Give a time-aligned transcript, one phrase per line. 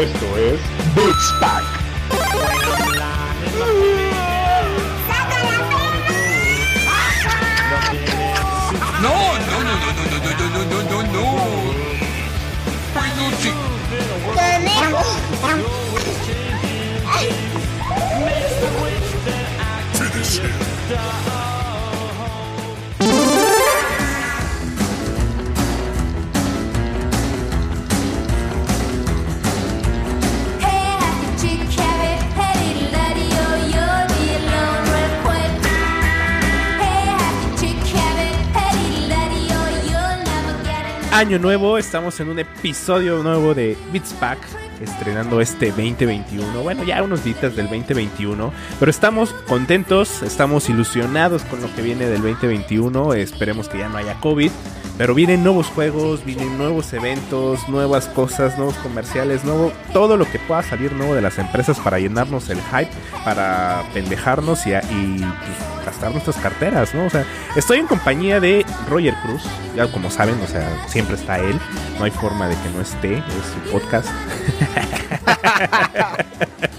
[0.00, 0.58] Esto es
[0.94, 1.62] Beats Pack.
[9.02, 11.24] No, no, no, no, no, no, no, no, no, no, no, no.
[12.94, 13.52] Peluche.
[19.92, 21.39] Finish him.
[41.20, 44.38] Año nuevo, estamos en un episodio nuevo de Beats Pack,
[44.80, 46.62] estrenando este 2021.
[46.62, 52.06] Bueno, ya unos días del 2021, pero estamos contentos, estamos ilusionados con lo que viene
[52.06, 53.12] del 2021.
[53.12, 54.50] Esperemos que ya no haya COVID,
[54.96, 60.38] pero vienen nuevos juegos, vienen nuevos eventos, nuevas cosas, nuevos comerciales, nuevo todo lo que
[60.38, 62.90] pueda salir nuevo de las empresas para llenarnos el hype,
[63.26, 67.06] para pendejarnos y, y pues, gastar nuestras carteras, ¿no?
[67.06, 67.24] O sea,
[67.56, 69.42] estoy en compañía de Roger Cruz,
[69.74, 71.58] ya como saben, o sea, siempre está él,
[71.98, 74.08] no hay forma de que no esté, es su podcast.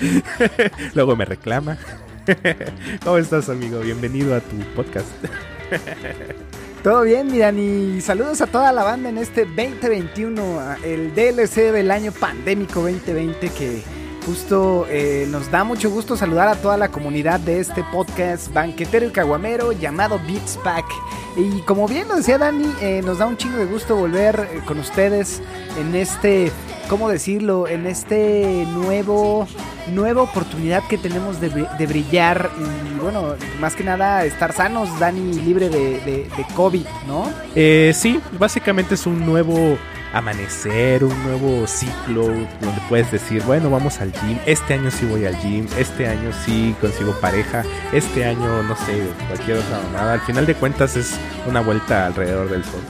[0.94, 1.78] Luego me reclama.
[3.04, 3.80] ¿Cómo estás, amigo?
[3.80, 5.08] Bienvenido a tu podcast.
[6.84, 11.92] Todo bien, miran, y saludos a toda la banda en este 2021, el DLC del
[11.92, 17.40] año pandémico 2020 que justo eh, nos da mucho gusto saludar a toda la comunidad
[17.40, 20.86] de este podcast banquetero y caguamero llamado Beats Pack.
[21.38, 24.62] Y como bien lo decía Dani, eh, nos da un chingo de gusto volver eh,
[24.66, 25.42] con ustedes
[25.80, 26.52] en este,
[26.90, 27.68] ¿cómo decirlo?
[27.68, 29.48] En este nuevo,
[29.92, 31.50] nueva oportunidad que tenemos de,
[31.88, 37.26] brillar y bueno, más que nada estar sanos, Dani, libre de, de, de COVID, ¿no?
[37.94, 39.78] Sí, básicamente es un nuevo
[40.14, 45.26] amanecer, un nuevo ciclo donde puedes decir, bueno, vamos al gym, este año sí voy
[45.26, 47.64] al gym, este año sí consigo pareja,
[47.94, 50.14] este año no sé, cualquier otra mamada.
[50.14, 51.16] Al final de cuentas es
[51.48, 52.82] una vuelta alrededor del sol.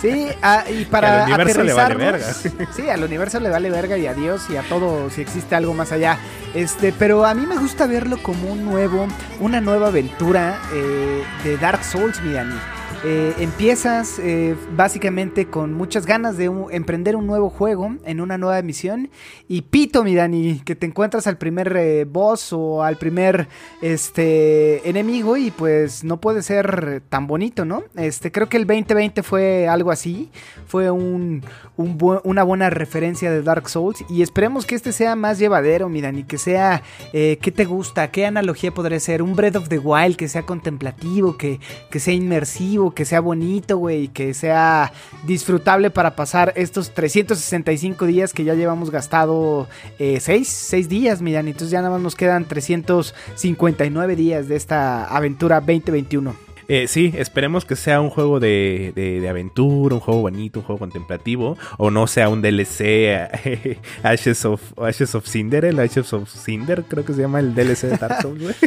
[0.00, 2.32] Sí, ah, y para al universo le vale verga.
[2.74, 5.74] Sí, al universo le vale verga y a Dios y a todo si existe algo
[5.74, 6.18] más allá.
[6.54, 9.06] Este, pero a mí me gusta verlo como un nuevo,
[9.40, 12.56] una nueva aventura eh, de Dark Souls, mi Dani.
[13.04, 18.60] Eh, empiezas eh, básicamente con muchas ganas de emprender un nuevo juego en una nueva
[18.62, 19.10] misión
[19.48, 23.48] y pito, mi Dani, que te encuentras al primer eh, boss o al primer
[23.82, 27.84] este enemigo y pues no puede ser tan bonito, ¿no?
[27.96, 30.30] Este, creo que el 2020 fue algo así,
[30.66, 31.42] fue un,
[31.76, 36.24] una buena referencia de Dark Souls y esperemos que este sea más llevadero, mi Dani,
[36.24, 36.82] que sea,
[37.12, 38.10] eh, ¿qué te gusta?
[38.10, 39.22] ¿Qué analogía podría ser?
[39.22, 43.78] Un Breath of the Wild que sea contemplativo, que, que sea inmersivo, que sea bonito,
[43.78, 44.92] güey, que sea
[45.26, 51.50] disfrutable para pasar estos 365 días que ya llevamos gastado 6, 6 días, mi Dani,
[51.50, 56.34] entonces ya nada más nos quedan 359 días de esta aventura 2021.
[56.68, 60.80] Eh, sí, esperemos que sea un juego de, de- aventura, un juego bonito, un juego
[60.80, 66.28] contemplativo, o no sea un DLC eh, Ashes of Ashes of Cinder, el Ashes of
[66.28, 68.56] Cinder, creo que se llama el DLC de Dark Souls.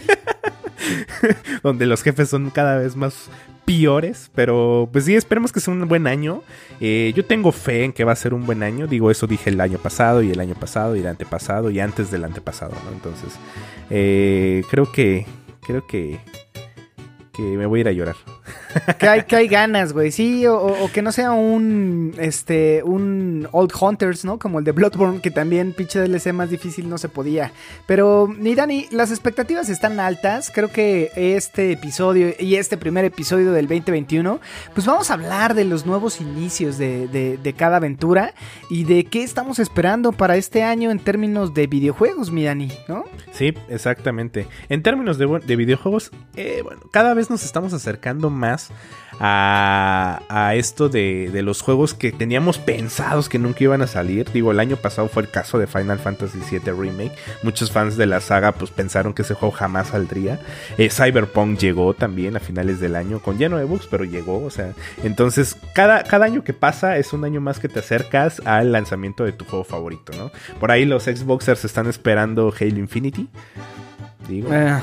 [1.64, 3.30] Donde los jefes son cada vez más
[3.66, 6.42] peores, pero pues sí, esperemos que sea un buen año.
[6.80, 9.52] Eh, yo tengo fe en que va a ser un buen año, digo, eso dije
[9.52, 12.92] el año pasado y el año pasado y el antepasado y antes del antepasado, ¿no?
[12.92, 13.34] Entonces,
[13.92, 15.28] eh, creo que,
[15.62, 16.20] creo que,
[17.40, 18.16] que me voy a ir a llorar.
[19.00, 23.72] Que hay, que hay ganas, güey, sí, o, que no sea un, este, un Old
[23.80, 24.38] Hunters, ¿no?
[24.38, 27.52] Como el de Bloodborne, que también pinche DLC más difícil no se podía.
[27.88, 33.52] Pero, ni Dani, las expectativas están altas, creo que este episodio y este primer episodio
[33.54, 34.40] del 2021,
[34.76, 38.34] pues vamos a hablar de los nuevos inicios de, de- de cada aventura
[38.70, 43.06] y de qué estamos esperando para este año en términos de videojuegos, mi Dani, ¿no?
[43.32, 44.48] Sí, exactamente.
[44.70, 48.72] En términos de, de videojuegos, eh, bueno, cada vez nos estamos acercando más
[49.20, 54.32] a, esto de, de los juegos que teníamos pensados que nunca iban a salir.
[54.32, 57.12] Digo, el año pasado fue el caso de Final Fantasy VII Remake.
[57.44, 60.40] Muchos fans de la saga pues pensaron que ese juego jamás saldría.
[60.78, 64.44] Eh, Cyberpunk llegó también a finales del año con lleno de bugs, pero llegó.
[64.44, 64.74] O sea,
[65.04, 69.26] entonces cada, cada año que pasa es un año más que te acercas al lanzamiento
[69.26, 70.32] de tu juego favorito, ¿no?
[70.60, 73.28] Por ahí los Xboxers están esperando Halo Infinity.
[74.28, 74.54] Digo.
[74.54, 74.80] Eh,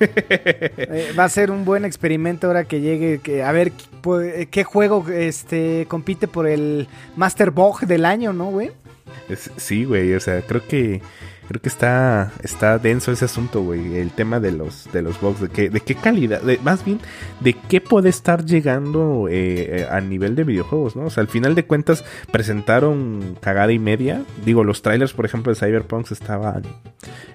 [0.00, 3.18] eh, va a ser un buen experimento ahora que llegue.
[3.22, 3.72] Que, a ver
[4.02, 8.70] pu- qué juego este compite por el Master Bog del año, ¿no, güey?
[9.56, 11.00] Sí, güey, o sea, creo que
[11.48, 13.96] Creo que está, está denso ese asunto, güey.
[13.96, 17.00] El tema de los, de los bugs, de, qué, de qué calidad, más bien,
[17.40, 21.06] de qué puede estar llegando eh, a nivel de videojuegos, ¿no?
[21.06, 24.22] O sea, al final de cuentas presentaron cagada y media.
[24.44, 26.62] Digo, los trailers, por ejemplo, de Cyberpunk estaban,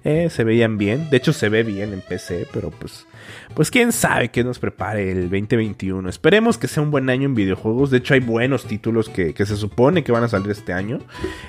[0.04, 1.10] eh, se veían bien.
[1.10, 3.06] De hecho, se ve bien en PC, pero pues
[3.54, 6.08] pues quién sabe qué nos prepare el 2021.
[6.10, 7.92] Esperemos que sea un buen año en videojuegos.
[7.92, 11.00] De hecho, hay buenos títulos que, se supone que van a salir este año.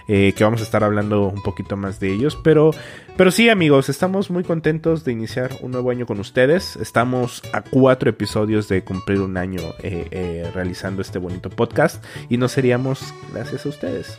[0.08, 2.38] Eh, que vamos a estar hablando un poquito más de ellos.
[2.42, 2.51] Pero,
[3.16, 6.76] pero sí, amigos, estamos muy contentos de iniciar un nuevo año con ustedes.
[6.76, 12.02] Estamos a cuatro episodios de cumplir un año eh, eh, realizando este bonito podcast.
[12.28, 14.18] Y no seríamos gracias a ustedes.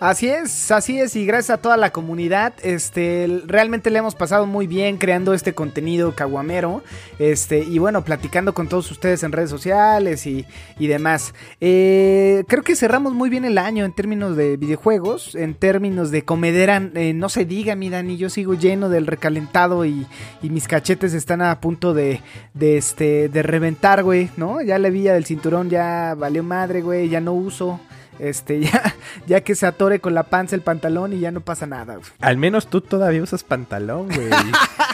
[0.00, 4.46] Así es, así es, y gracias a toda la comunidad, este, realmente le hemos pasado
[4.46, 6.82] muy bien creando este contenido caguamero,
[7.20, 10.44] este, y bueno, platicando con todos ustedes en redes sociales y,
[10.78, 11.32] demás.
[11.60, 16.24] Eh, creo que cerramos muy bien el año en términos de videojuegos, en términos de
[16.24, 20.06] comedera, eh, no se diga, mi Dani, yo sigo lleno del recalentado y,
[20.42, 22.20] y mis cachetes están a punto de,
[22.54, 24.60] de, este, de reventar, güey, ¿no?
[24.60, 27.78] Ya la vía del cinturón ya valió madre, güey, ya no uso
[28.18, 28.94] este, ya,
[29.26, 31.98] ya que se atore con la panza el pantalón y ya no pasa nada.
[32.20, 34.30] Al menos tú todavía usas pantalón, güey.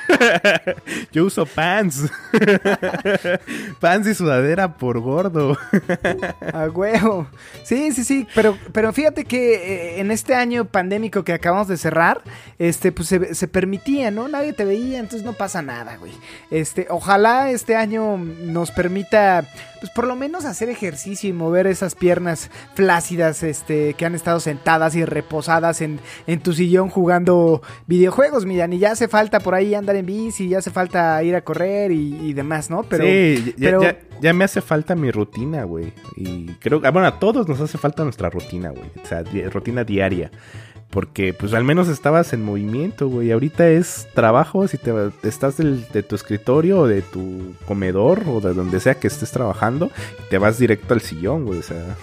[1.13, 2.05] Yo uso pants.
[3.81, 5.57] pants y sudadera por gordo.
[6.53, 7.27] A huevo.
[7.65, 8.27] Sí, sí, sí.
[8.35, 12.23] Pero, pero fíjate que eh, en este año pandémico que acabamos de cerrar,
[12.59, 14.29] este, pues se, permitía, ¿no?
[14.29, 16.13] Nadie te veía, entonces no pasa nada, güey.
[16.51, 19.45] Este, ojalá este año nos permita,
[19.81, 24.41] pues por lo menos hacer ejercicio y mover esas piernas flácidas, este, que han estado
[24.41, 28.73] sentadas y reposadas en, en tu sillón jugando videojuegos, miran.
[28.73, 31.93] Y ya hace falta por ahí andar en bici, ya hace falta ir a correr
[31.93, 32.83] y, demás, ¿no?
[32.83, 33.55] Pero, sí,
[34.21, 35.93] ya, me hace falta mi rutina, güey.
[36.17, 38.91] Y creo que, bueno, a todos nos hace falta nuestra rutina, güey.
[39.03, 40.31] O sea, rutina diaria.
[40.91, 43.31] Porque pues al menos estabas en movimiento, güey.
[43.31, 44.91] Ahorita es trabajo, si te
[45.23, 49.91] estás de tu escritorio o de tu comedor o de donde sea que estés trabajando,
[50.31, 51.59] te vas directo al sillón, güey.
[51.59, 51.97] O sea,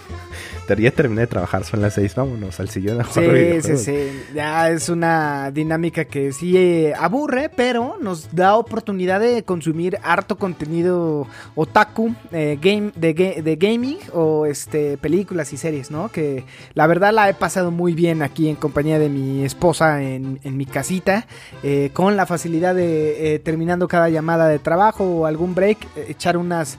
[0.74, 4.22] ya terminé de trabajar, son las seis, vámonos al sillón a jugar Sí, sí, sí.
[4.34, 10.36] Ya es una dinámica que sí eh, aburre, pero nos da oportunidad de consumir harto
[10.36, 16.10] contenido otaku, eh, game, de, de, gaming o este películas y series, ¿no?
[16.10, 20.40] Que la verdad la he pasado muy bien aquí en compañía de mi esposa en,
[20.42, 21.26] en mi casita,
[21.62, 25.78] eh, con la facilidad de terminando cada llamada de trabajo o algún break,
[26.08, 26.78] echar unas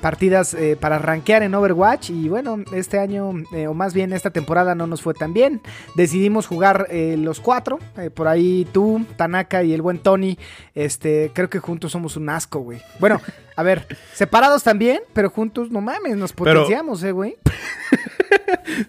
[0.00, 4.74] partidas para rankear en Overwatch y bueno, este año, eh, o más bien esta temporada,
[4.74, 5.60] no nos fue tan bien.
[5.94, 7.78] Decidimos jugar eh, los cuatro.
[7.96, 10.38] Eh, por ahí tú, Tanaka y el buen Tony.
[10.74, 12.80] Este, creo que juntos somos un asco, güey.
[12.98, 13.20] Bueno,
[13.56, 17.36] a ver, separados también, pero juntos, no mames, nos potenciamos, eh, güey.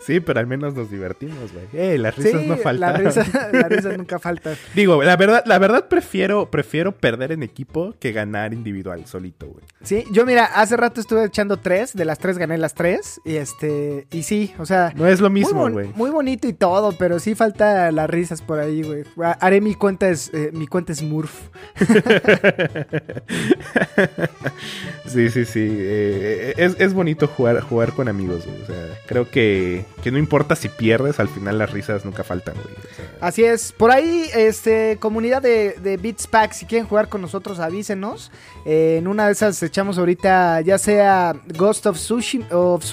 [0.06, 1.66] sí, pero al menos nos divertimos, güey.
[1.74, 3.04] Eh, las risas no faltan.
[3.04, 3.16] Las
[3.70, 4.56] risas, nunca faltan.
[4.76, 9.64] Digo, la verdad, la verdad prefiero, prefiero perder en equipo que ganar individual, solito, güey.
[9.84, 13.36] Sí, yo mira, hace rato estuve echando tres, de las tres gané las tres, y
[13.36, 14.94] este, y sí, o sea.
[14.96, 15.92] No es lo mismo, güey.
[15.96, 19.04] Muy, bonito y todo, pero sí falta las risas por ahí, güey.
[19.40, 21.50] Haré mi cuenta es, eh, mi cuenta es Murph.
[25.08, 25.68] sí, sí, sí.
[25.70, 28.62] Eh, es, es, bonito jugar, jugar con amigos, güey.
[28.62, 32.56] O sea, creo que, que, no importa si pierdes, al final las risas nunca faltan,
[32.56, 32.76] güey.
[33.20, 33.72] Así es.
[33.72, 38.32] Por ahí, este, comunidad de, de Beats Pack, si quieren jugar con nosotros, avísenos.
[38.66, 42.84] Eh, en una de esas echamos ahorita, ya sea Ghost of Tsushima, of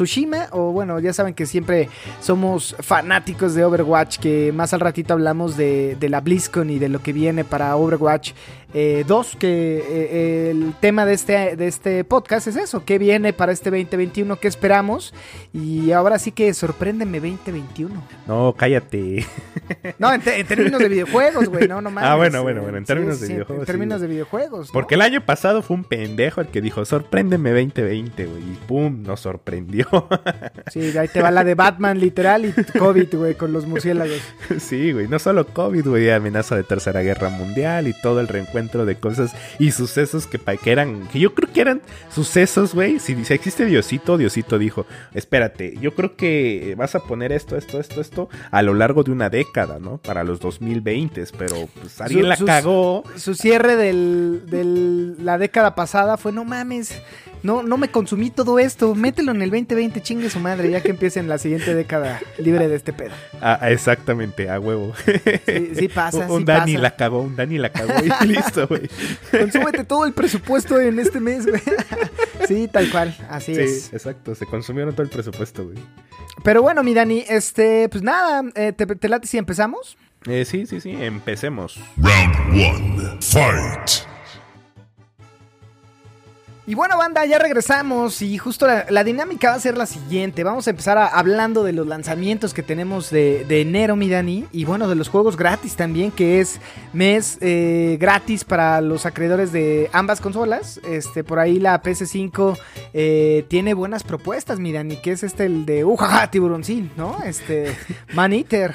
[0.53, 1.89] o bueno, ya saben que siempre
[2.21, 6.89] somos fanáticos de Overwatch, que más al ratito hablamos de, de la BlizzCon y de
[6.89, 8.33] lo que viene para Overwatch
[8.75, 13.33] eh, dos, que eh, el tema de este, de este podcast es eso, ¿qué viene
[13.33, 14.37] para este 2021?
[14.37, 15.15] ¿Qué esperamos?
[15.55, 18.03] Y ahora sí que sorpréndeme 2021.
[18.27, 19.27] No, cállate.
[19.99, 23.29] No, en, términos de videojuegos, güey, no, no Ah, bueno, bueno, bueno, en términos de
[23.29, 23.63] videojuegos.
[23.63, 24.71] En términos de videojuegos.
[24.73, 29.03] Porque el año pasado fue un pendejo el que dijo, sorpréndeme 2020, güey, y pum,
[29.03, 29.87] nos sorprendió.
[30.71, 34.21] Sí, ahí te va la de Batman, literal, y COVID, güey, con los murciélagos.
[34.59, 38.58] Sí, güey, no solo COVID, güey, amenaza de tercera guerra mundial y todo el reencuentro
[38.67, 42.99] de cosas y sucesos que, que eran, que yo creo que eran sucesos, güey.
[42.99, 47.79] Si, si, existe Diosito, Diosito dijo, espérate, yo creo que vas a poner esto, esto,
[47.79, 49.99] esto, esto a lo largo de una década, ¿no?
[49.99, 53.05] Para los 2020, pero pues alguien la cagó.
[53.17, 57.01] Su cierre de la década pasada fue, no mames,
[57.43, 60.91] no, no me consumí todo esto, mételo en el 2020, chingue su madre, ya que
[60.91, 63.13] empiece en la siguiente década libre de este pedo.
[63.41, 64.93] Ah, exactamente, a huevo.
[65.77, 66.27] Sí, pasa.
[66.31, 68.09] un, Dani la cagó, un Dani la cagó y
[68.69, 68.89] güey.
[69.31, 71.63] Consúmete todo el presupuesto en este mes, güey.
[72.47, 73.83] Sí, tal cual, así es.
[73.83, 75.77] Sí, exacto, se consumieron todo el presupuesto, güey.
[76.43, 79.99] Pero bueno, mi Dani, este, pues nada, eh, ¿te, te late si empezamos?
[80.27, 81.79] Eh, sí, sí, sí, empecemos.
[81.99, 84.07] Round one, fight.
[86.69, 90.45] Y bueno, banda, ya regresamos y justo la, la dinámica va a ser la siguiente.
[90.45, 94.45] Vamos a empezar a- hablando de los lanzamientos que tenemos de, de enero, mi Dani.
[94.53, 96.61] Y bueno, de los juegos gratis también, que es
[96.93, 100.79] mes eh, gratis para los acreedores de ambas consolas.
[100.87, 102.59] Este, por ahí la PS5
[102.93, 107.17] eh, tiene buenas propuestas, mi Dani, que es este el de Ujaja Tiburoncín, ¿no?
[107.25, 107.75] Este,
[108.13, 108.75] Man Eater.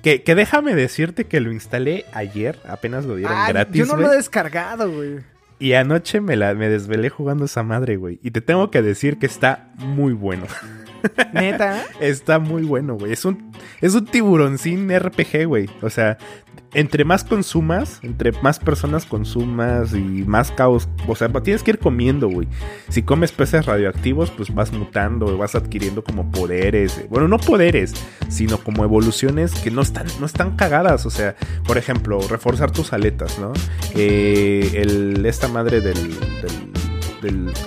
[0.00, 3.74] Que, que déjame decirte que lo instalé ayer, apenas lo dieron gratis.
[3.76, 5.31] yo no lo he descargado, güey.
[5.62, 8.18] Y anoche me, la, me desvelé jugando esa madre, güey.
[8.20, 10.46] Y te tengo que decir que está muy bueno.
[11.32, 11.84] Neta.
[12.00, 13.12] Está muy bueno, güey.
[13.12, 15.68] Es un, es un tiburoncín RPG, güey.
[15.82, 16.18] O sea,
[16.74, 20.88] entre más consumas, entre más personas consumas y más caos.
[21.06, 22.48] O sea, tienes que ir comiendo, güey.
[22.88, 27.06] Si comes peces radioactivos, pues vas mutando, vas adquiriendo como poderes.
[27.10, 27.94] Bueno, no poderes,
[28.28, 31.04] sino como evoluciones que no están, no están cagadas.
[31.04, 33.52] O sea, por ejemplo, reforzar tus aletas, ¿no?
[33.94, 36.16] Eh, el, esta madre del,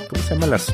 [0.10, 0.48] ¿Cómo se llama?
[0.48, 0.74] Las.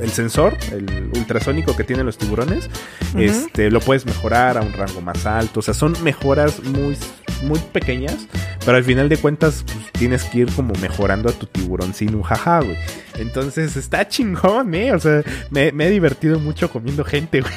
[0.00, 2.68] El sensor, el ultrasónico que tienen los tiburones,
[3.16, 5.60] este, lo puedes mejorar a un rango más alto.
[5.60, 6.96] O sea, son mejoras muy,
[7.42, 8.26] muy pequeñas,
[8.64, 12.14] pero al final de cuentas pues, tienes que ir como mejorando a tu tiburón sin
[12.14, 12.76] un jaja, güey.
[13.18, 14.92] Entonces está chingón, eh.
[14.92, 17.54] O sea, me, me he divertido mucho comiendo gente, güey.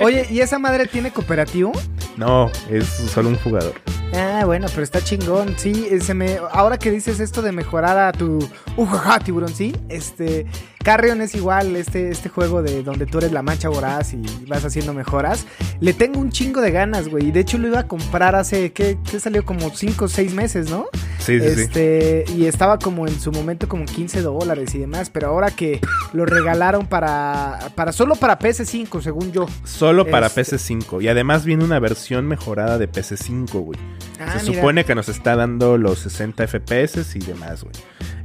[0.00, 1.72] Oye, ¿y esa madre tiene cooperativo?
[2.16, 3.74] No, es solo un jugador.
[4.12, 5.54] Ah, bueno, pero está chingón.
[5.58, 8.38] Sí, eh, se me, ahora que dices esto de mejorar a tu
[8.76, 10.46] ujaja tiburón, sí, este
[10.84, 14.64] Carrion es igual, este, este juego de donde tú eres la mancha voraz y vas
[14.64, 15.46] haciendo mejoras.
[15.80, 17.28] Le tengo un chingo de ganas, güey.
[17.28, 19.44] Y de hecho lo iba a comprar hace, ¿qué, qué salió?
[19.46, 20.86] Como 5 o 6 meses, ¿no?
[21.18, 21.60] Sí, sí, sí.
[21.62, 25.80] este, y estaba como en su momento como 15 dólares y demás, pero ahora que
[26.12, 29.46] lo regalaron para, para solo para PS5, según yo.
[29.64, 31.02] Solo para este- PC5.
[31.02, 33.78] Y además viene una versión mejorada de PC5, güey.
[34.20, 34.60] Ah, Se mira.
[34.60, 37.74] supone que nos está dando los 60 FPS y demás, güey.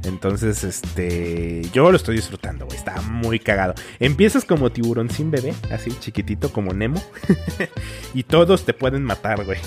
[0.04, 1.62] Entonces, este.
[1.72, 2.76] Yo lo estoy disfrutando, güey.
[2.78, 3.74] Está muy cagado.
[3.98, 7.02] Empiezas como tiburón sin bebé, así chiquitito como Nemo.
[8.14, 9.58] y todos te pueden matar, güey.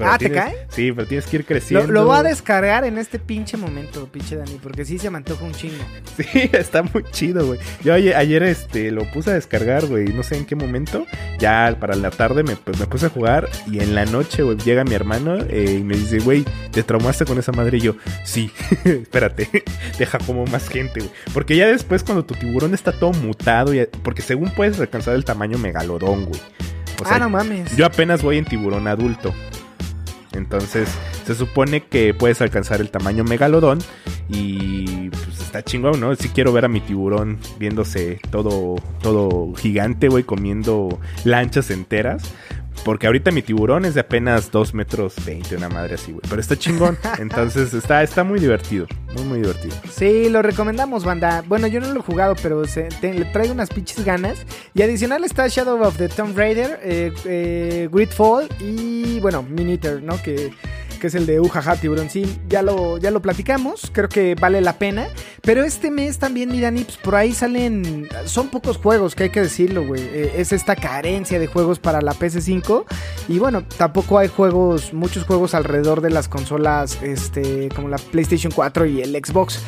[0.00, 0.66] Pero Ah, ¿te cae?
[0.70, 1.92] Sí, pero tienes que ir creciendo.
[1.92, 5.44] lo voy a descargar en este pinche momento, pinche Dani, porque sí se me antoja
[5.44, 5.84] un chingo.
[6.16, 7.60] Sí, está muy chido, güey.
[7.84, 10.06] Yo ayer, ayer, este, lo puse a descargar, güey.
[10.08, 11.04] No sé en qué momento.
[11.38, 13.48] Ya para la tarde me, pues, me puse a jugar.
[13.70, 17.26] Y en la noche, güey, llega mi hermano eh, y me dice, güey, ¿te traumaste
[17.26, 17.76] con esa madre?
[17.76, 18.50] Y yo, sí,
[18.84, 19.48] espérate,
[19.98, 21.12] deja como más gente, güey.
[21.34, 25.24] Porque ya después, cuando tu tiburón está todo mutado, ya- porque según puedes alcanzar el
[25.26, 26.40] tamaño megalodón, güey.
[27.00, 27.74] O sea, ah, no mames.
[27.76, 29.34] yo apenas voy en tiburón adulto.
[30.32, 30.88] Entonces,
[31.26, 33.78] se supone que puedes alcanzar el tamaño megalodón.
[34.28, 36.14] Y pues está chingón, ¿no?
[36.14, 42.22] Sí quiero ver a mi tiburón viéndose todo, todo gigante, güey, comiendo lanchas enteras.
[42.84, 46.22] Porque ahorita mi tiburón es de apenas 2 metros 20, una madre así, güey.
[46.28, 46.96] Pero está chingón.
[47.18, 48.86] Entonces está, está muy divertido.
[49.14, 49.74] Muy, muy divertido.
[49.92, 51.44] Sí, lo recomendamos, banda.
[51.46, 54.38] Bueno, yo no lo he jugado, pero se- te- le traigo unas pinches ganas.
[54.74, 60.20] Y adicional está Shadow of the Tomb Raider, eh, eh, Gridfall y, bueno, Miniter, ¿no?
[60.22, 60.52] Que,
[61.00, 62.08] que es el de Ujaja Tiburón.
[62.10, 63.90] Sí, ya lo, ya lo platicamos.
[63.92, 65.08] Creo que vale la pena.
[65.42, 68.06] Pero este mes también, mira, Nips, por ahí salen.
[68.26, 70.02] Son pocos juegos, que hay que decirlo, güey.
[70.02, 72.69] Eh, es esta carencia de juegos para la PS5.
[73.28, 78.52] Y bueno, tampoco hay juegos, muchos juegos alrededor de las consolas, este, como la PlayStation
[78.52, 79.60] 4 y el Xbox.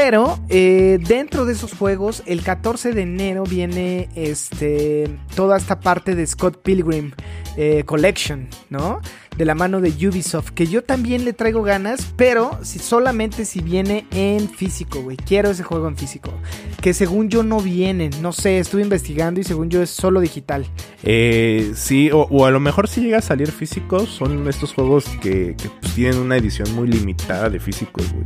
[0.00, 6.14] Pero eh, dentro de esos juegos, el 14 de enero viene este, toda esta parte
[6.14, 7.10] de Scott Pilgrim
[7.56, 9.00] eh, Collection, ¿no?
[9.36, 13.60] De la mano de Ubisoft, que yo también le traigo ganas, pero si solamente si
[13.60, 15.16] viene en físico, güey.
[15.16, 16.32] Quiero ese juego en físico.
[16.80, 20.64] Que según yo no viene, no sé, estuve investigando y según yo es solo digital.
[21.02, 25.56] Eh, sí, o, a lo mejor si llega a salir físicos, son estos juegos que,
[25.56, 28.22] que, pues, tienen una edición muy limitada de físicos, güey.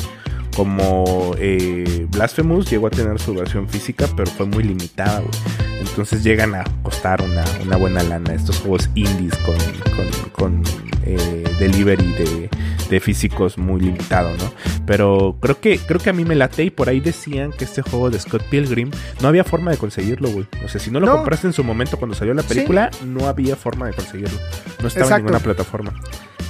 [0.57, 5.31] Como eh, Blasphemous llegó a tener su versión física, pero fue muy limitada, güey.
[5.81, 9.57] Entonces llegan a costar una, una buena lana estos juegos indies con,
[9.97, 10.63] con, con,
[11.05, 12.51] eh, delivery de,
[12.89, 14.53] de físicos muy limitado, ¿no?
[14.87, 17.83] Pero creo que, creo que a mí me late y por ahí decían que este
[17.83, 18.91] juego de Scott Pilgrim
[19.21, 20.47] no había forma de conseguirlo, güey.
[20.65, 21.17] O sea, si no lo No.
[21.17, 22.49] compraste en su momento cuando salió la Sí.
[22.49, 24.39] película, no había forma de conseguirlo.
[24.81, 25.15] No estaba Exacto.
[25.17, 25.95] en ninguna plataforma.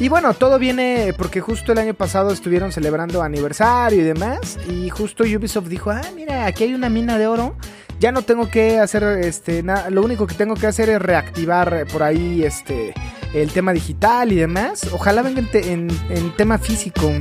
[0.02, 4.58] Y bueno, todo viene porque justo el año pasado estuvieron celebrando aniversario y demás.
[4.68, 7.54] Y justo Ubisoft dijo, ah, mira, aquí hay una mina de oro.
[8.00, 9.90] Ya no tengo que hacer este nada.
[9.90, 12.94] Lo único que tengo que hacer es reactivar por ahí este
[13.32, 14.88] el tema digital y demás.
[14.92, 15.48] Ojalá venga en,
[15.88, 17.12] en- en tema físico.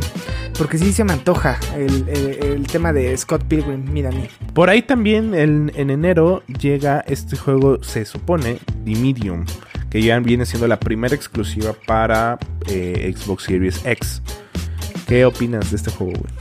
[0.58, 4.10] Porque sí se me antoja el, el- tema de Scott Pilgrim, mira.
[4.56, 9.46] Por ahí también en, en enero llega este juego, se supone, The Medium,
[9.92, 14.22] que ya viene siendo la primera exclusiva para eh, Xbox Series X.
[15.06, 16.34] ¿Qué opinas de este juego, güey?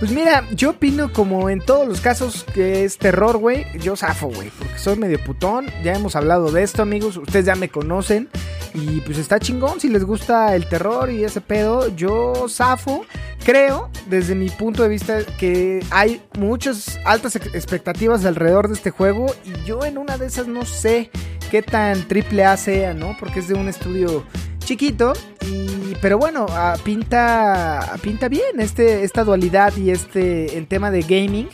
[0.00, 4.26] Pues mira, yo opino como en todos los casos que es terror, güey, yo zafo,
[4.26, 8.28] güey, porque soy medio putón, ya hemos hablado de esto, amigos, ustedes ya me conocen
[8.74, 13.06] y pues está chingón si les gusta el terror y ese pedo, yo zafo.
[13.44, 19.26] Creo, desde mi punto de vista, que hay muchas altas expectativas alrededor de este juego
[19.44, 21.10] y yo en una de esas no sé
[21.50, 23.16] qué tan triple A sea, ¿no?
[23.18, 24.24] Porque es de un estudio
[24.58, 25.12] chiquito
[25.46, 31.02] y pero bueno ah, pinta pinta bien este esta dualidad y este el tema de
[31.02, 31.48] gaming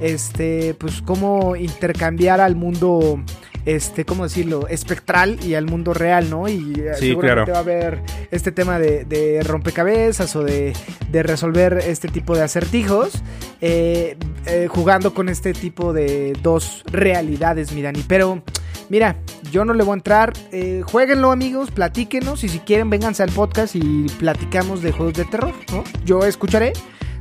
[0.00, 3.22] este pues cómo intercambiar al mundo
[3.66, 4.68] este, ¿cómo decirlo?
[4.68, 6.48] Espectral y al mundo real, ¿no?
[6.48, 7.52] Y eh, Sí, seguramente claro.
[7.52, 10.74] va a haber este tema de, de rompecabezas o de,
[11.10, 13.22] de resolver este tipo de acertijos,
[13.60, 18.04] eh, eh, jugando con este tipo de dos realidades, mi Dani.
[18.06, 18.42] Pero,
[18.88, 19.16] mira,
[19.50, 20.32] yo no le voy a entrar.
[20.52, 25.24] Eh, jueguenlo, amigos, platíquenos y si quieren, vénganse al podcast y platicamos de juegos de
[25.24, 25.84] terror, ¿no?
[26.04, 26.72] Yo escucharé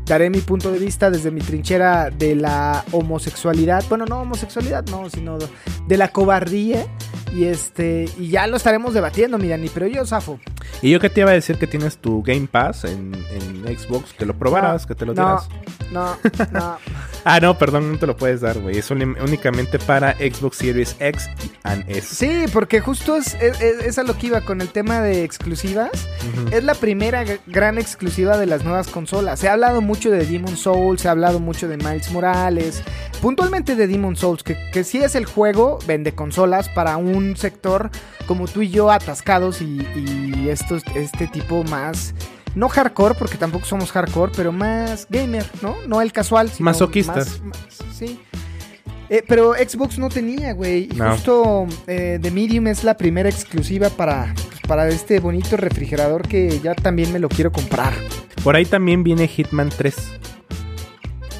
[0.05, 3.83] daré mi punto de vista desde mi trinchera de la homosexualidad.
[3.89, 5.37] Bueno, no homosexualidad, no, sino
[5.87, 6.85] de la cobardía.
[7.35, 10.39] Y este, y ya lo estaremos debatiendo, mi Dani, pero yo zafo.
[10.83, 14.13] Y yo que te iba a decir que tienes tu Game Pass en, en Xbox,
[14.13, 15.49] que lo probaras, No, que te lo no, dieras.
[15.91, 16.17] No,
[16.51, 16.77] no.
[17.25, 18.77] Ah, no, perdón, no te lo puedes dar, güey.
[18.79, 21.29] Es únicamente para Xbox Series X
[21.63, 22.13] and S.
[22.15, 25.89] Sí, porque justo es, es, es- a lo que iba con el tema de exclusivas.
[26.51, 29.39] Es la primera gran exclusiva de las nuevas consolas.
[29.39, 32.81] Se ha hablado mucho de Demon Souls, se ha hablado mucho de Miles Morales,
[33.21, 37.89] puntualmente de Demon Souls, que, que sí es el juego, vende consolas para un sector
[38.27, 42.13] como tú y yo atascados y, y estos, este tipo más...
[42.55, 45.75] No hardcore, porque tampoco somos hardcore, pero más gamer, ¿no?
[45.87, 47.41] No el casual, sino Masoquistas.
[47.41, 48.19] más- más- sí.
[49.09, 50.83] Eh, pero Xbox no tenía, güey.
[50.91, 51.13] Y No.
[51.13, 56.59] justo eh, The Medium es la primera exclusiva para, pues, para este bonito refrigerador que
[56.59, 57.93] ya también me lo quiero comprar.
[58.43, 59.95] Por ahí también viene Hitman 3.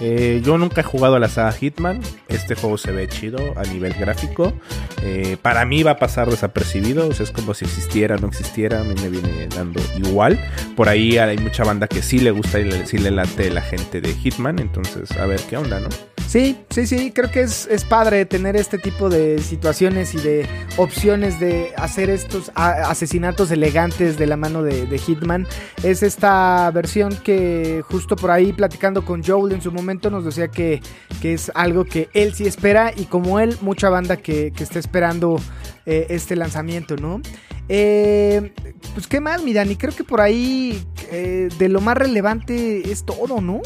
[0.01, 2.01] Eh, yo nunca he jugado a la saga Hitman.
[2.33, 4.53] Este juego se ve chido a nivel gráfico.
[5.01, 7.09] Eh, para mí va a pasar desapercibido.
[7.09, 8.81] Es como si existiera o no existiera.
[8.81, 10.39] A mí me viene dando igual.
[10.75, 13.61] Por ahí hay mucha banda que sí le gusta y le, sí le late la
[13.61, 14.59] gente de Hitman.
[14.59, 15.89] Entonces, a ver qué onda, ¿no?
[16.27, 20.47] Sí, sí, sí, creo que es, es padre tener este tipo de situaciones y de
[20.77, 25.45] opciones de hacer estos asesinatos elegantes de la mano de, de Hitman.
[25.83, 30.47] Es esta versión que justo por ahí platicando con Joel en su momento nos decía
[30.47, 30.81] que,
[31.21, 34.79] que es algo que él sí espera y como él, mucha banda que, que está
[34.79, 35.39] esperando
[35.85, 37.21] eh, este lanzamiento, ¿no?
[37.69, 38.51] Eh,
[38.93, 43.03] pues qué más, mi Dani, creo que por ahí eh, de lo más relevante es
[43.05, 43.61] todo, ¿no?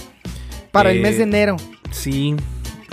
[0.71, 1.55] Para el Eh, mes de enero.
[1.91, 2.35] Sí,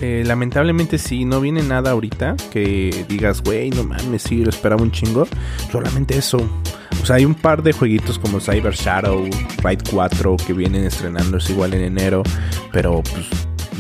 [0.01, 4.83] eh, lamentablemente sí, no viene nada ahorita que digas, güey, no mames, sí, lo esperaba
[4.83, 5.27] un chingo.
[5.71, 6.39] Solamente eso.
[7.03, 9.25] O sea, hay un par de jueguitos como Cyber Shadow,
[9.63, 12.23] Ride 4 que vienen estrenándose igual en enero,
[12.73, 13.27] pero pues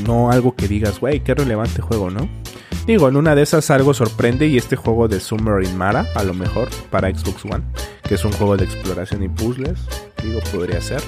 [0.07, 2.29] no algo que digas, güey, qué relevante juego, ¿no?
[2.87, 6.35] Digo, en una de esas algo sorprende y este juego de Submarine Mara, a lo
[6.35, 7.65] mejor, para Xbox One,
[8.07, 9.81] que es un juego de exploración y puzzles,
[10.23, 11.01] digo, podría ser.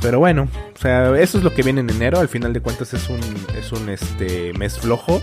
[0.00, 2.94] Pero bueno, o sea, eso es lo que viene en enero, al final de cuentas
[2.94, 3.18] es un,
[3.58, 5.20] es un este, mes flojo,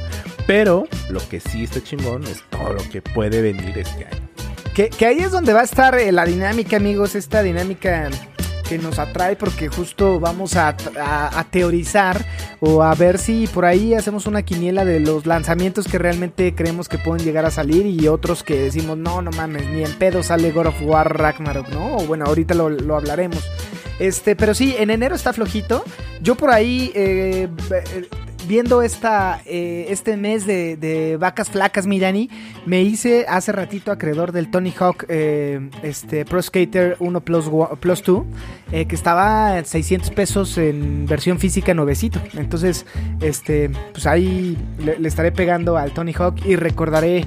[0.47, 4.29] pero lo que sí está chingón es todo lo que puede venir este año.
[4.73, 8.09] Que, que ahí es donde va a estar eh, la dinámica, amigos, esta dinámica
[8.71, 12.25] que nos atrae porque justo vamos a, a- teorizar
[12.61, 16.87] o a ver si por ahí hacemos una quiniela de los lanzamientos que realmente creemos
[16.87, 20.23] que pueden llegar a salir y otros que decimos, no, no mames, ni en pedo
[20.23, 21.97] sale God of War Ragnarok, ¿no?
[21.97, 23.43] O bueno, ahorita lo, lo hablaremos.
[23.99, 25.83] Este, pero sí, en enero está flojito.
[26.21, 27.49] Yo por ahí, eh,
[28.47, 32.29] viendo esta, eh, este mes de, de vacas flacas, mi Dani,
[32.65, 37.45] me hice hace ratito acreedor del Tony Hawk eh, este, Pro Skater 1 Plus,
[37.79, 38.23] plus 2,
[38.71, 42.21] eh, que estaba en 600 pesos en versión física nuevecito.
[42.33, 42.85] Entonces,
[43.21, 47.25] este, pues ahí le, le estaré pegando al Tony Hawk y recordaré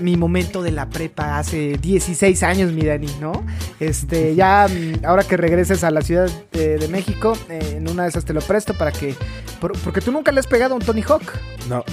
[0.00, 3.44] mi momento de la prepa hace 16 años, mi Dani, ¿no?
[3.80, 4.66] Este, ya
[5.04, 8.40] ahora que regreses a la Ciudad de, de México, en una de esas te lo
[8.40, 9.14] presto para que...
[9.60, 11.22] por- porque tú nunca le has pegado a un Tony Hawk.
[11.68, 11.84] No.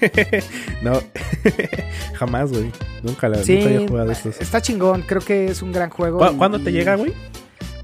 [0.82, 1.00] no.
[2.14, 2.70] Jamás, güey.
[3.02, 4.40] Nunca, la, Sí, nunca había jugado estos.
[4.40, 6.18] está chingón, creo que es un gran juego.
[6.18, 7.12] ¿Cu- y- ¿Cuándo te llega, güey?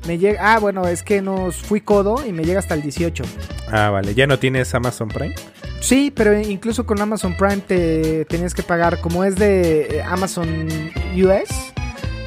[0.06, 3.22] Me llega, ah, bueno, es que nos fui codo y me llega hasta el 18.
[3.70, 4.14] Ah, vale.
[4.14, 5.34] ¿Ya no tienes Amazon Prime?
[5.80, 10.48] Sí, pero incluso con Amazon Prime te tenías que pagar, como es de eh, Amazon
[11.16, 11.72] US,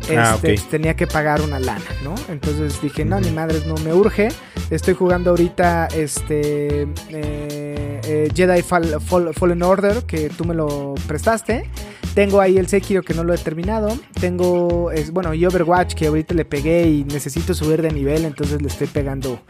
[0.05, 2.15] este, Ah, pues, tenía que pagar una lana, ¿no?
[2.29, 4.29] Entonces dije, no, ni madres, no me urge.
[4.69, 10.95] Estoy jugando ahorita este eh, eh, Jedi Fall- Fall- Fallen Order, que tú me lo
[11.07, 11.69] prestaste.
[12.15, 13.89] Tengo ahí el Sekiro que no lo he terminado.
[14.21, 18.61] Tengo, es, bueno, y Overwatch que ahorita le pegué y necesito subir de nivel, entonces
[18.61, 19.41] le estoy pegando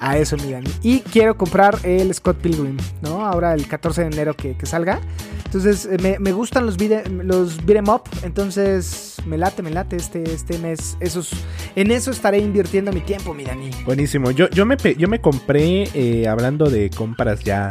[0.00, 0.64] a eso, miran.
[0.82, 3.26] Y quiero comprar el Scott Pilgrim, ¿no?
[3.26, 5.00] Ahora el 14 de enero que, que salga.
[5.44, 9.96] Entonces eh, me, me gustan los, beat, los beat'em up, entonces me late, me late
[9.96, 10.96] este, este mes.
[11.00, 11.30] Esos,
[11.76, 13.70] en eso estaré invirtiendo mi tiempo, mi Dani.
[13.84, 14.30] Buenísimo.
[14.30, 17.70] Yo, yo, me, yo me compré, eh, hablando de compras ya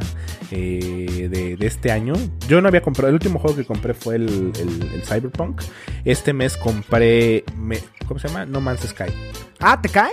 [0.56, 2.14] eh, de, de este año,
[2.48, 5.62] yo no había comprado, el último juego que compré fue el, el- el Cyberpunk.
[6.06, 8.46] Este mes compré, me- ¿cómo se llama?
[8.46, 9.12] No Man's Sky.
[9.60, 10.12] Ah, ¿te cae?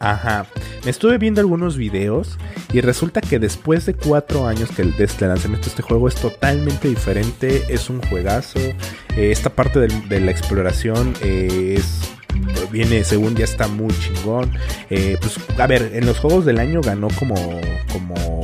[0.00, 0.46] Ajá.
[0.84, 2.36] Me estuve viendo algunos videos
[2.72, 6.16] y resulta que después de cuatro años que el, este lanzamiento de este juego es
[6.16, 7.64] totalmente diferente.
[7.68, 8.58] Es un juegazo.
[8.58, 12.00] Eh, esta parte de la exploración eh, es
[12.70, 14.50] viene según ya está muy chingón.
[14.90, 17.34] Eh, pues a ver, en los juegos del año ganó como
[17.92, 18.40] como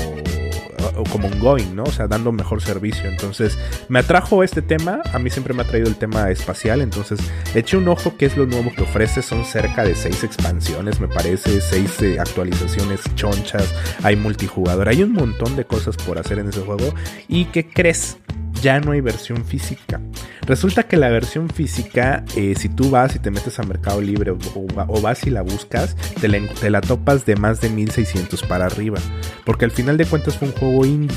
[1.10, 1.84] como un going, ¿no?
[1.84, 3.08] O sea, dando mejor servicio.
[3.08, 5.02] Entonces, me atrajo este tema.
[5.12, 6.80] A mí siempre me ha traído el tema espacial.
[6.80, 7.18] Entonces,
[7.54, 9.22] eché un ojo que es lo nuevo que ofrece.
[9.22, 11.60] Son cerca de seis expansiones, me parece.
[11.60, 13.74] Seis eh, actualizaciones chonchas.
[14.02, 14.88] Hay multijugador.
[14.88, 16.94] Hay un montón de cosas por hacer en ese juego.
[17.28, 18.18] ¿Y qué crees?
[18.62, 20.00] Ya no hay versión física.
[20.42, 24.30] Resulta que la versión física, eh, si tú vas y te metes a Mercado Libre
[24.30, 27.68] o, o- o vas y la buscas, te la, te la topas de más de
[27.70, 28.98] 1600 para arriba.
[29.44, 31.16] Porque al final de cuentas fue un juego indie.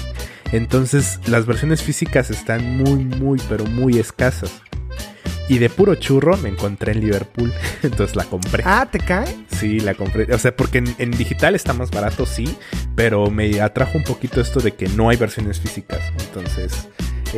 [0.51, 4.61] Entonces las versiones físicas están muy, muy, pero muy escasas.
[5.49, 7.53] Y de puro churro me encontré en Liverpool.
[7.83, 8.63] Entonces la compré.
[8.65, 9.27] Ah, ¿te cae?
[9.57, 10.33] Sí, la compré.
[10.33, 12.57] O sea, porque en, en digital está más barato, sí.
[12.95, 15.99] Pero me atrajo un poquito esto de que no hay versiones físicas.
[16.19, 16.89] Entonces,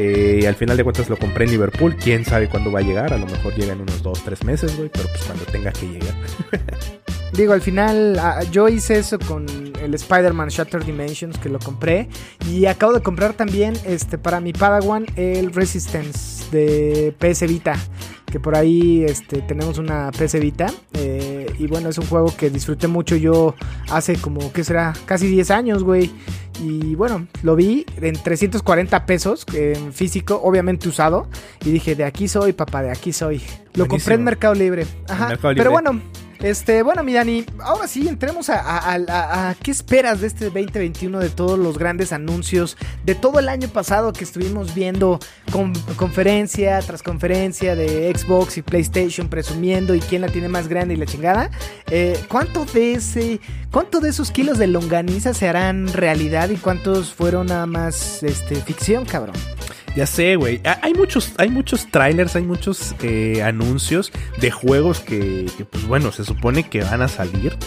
[0.01, 1.95] eh, al final de cuentas lo compré en Liverpool.
[1.97, 3.11] Quién sabe cuándo va a llegar.
[3.13, 4.89] A lo mejor llega en unos 2, 3 meses, güey.
[4.89, 6.15] Pero pues cuando tenga que llegar.
[7.33, 9.45] Digo, al final ah, yo hice eso con
[9.83, 12.07] el Spider-Man Shattered Dimensions que lo compré.
[12.49, 17.75] Y acabo de comprar también este para mi Padawan el Resistance de PS Vita.
[18.25, 20.71] Que por ahí este, tenemos una PS Vita.
[20.93, 23.53] eh, y bueno, es un juego que disfruté mucho yo
[23.89, 24.93] hace como, ¿qué será?
[25.05, 26.09] Casi 10 años, güey.
[26.59, 31.27] Y bueno, lo vi en 340 pesos en físico, obviamente usado.
[31.63, 33.41] Y dije, de aquí soy, papá, de aquí soy.
[33.75, 34.85] Lo compré en Mercado Libre.
[35.07, 35.29] Ajá.
[35.29, 35.69] Mercado Pero Libre.
[35.69, 36.01] bueno,
[36.41, 41.59] este, bueno, mi Dani, ahora sí, entremos a, qué esperas de este 2021, de todos
[41.59, 45.19] los grandes anuncios, de todo el año pasado que estuvimos viendo
[45.51, 50.93] con, conferencia tras conferencia de Xbox y PlayStation presumiendo y quién la tiene más grande
[50.93, 51.49] y la chingada.
[51.91, 52.89] Eh, ¿Cuánto de
[53.99, 59.05] de esos kilos de longaniza se harán realidad y cuántos fueron nada más este, ficción,
[59.05, 59.35] cabrón?
[59.99, 60.61] Ya sé, güey.
[60.63, 65.85] Ha- Hay muchos, hay muchos trailers, hay muchos eh, anuncios de juegos que, que, pues
[65.85, 67.57] bueno, se supone que van a salir.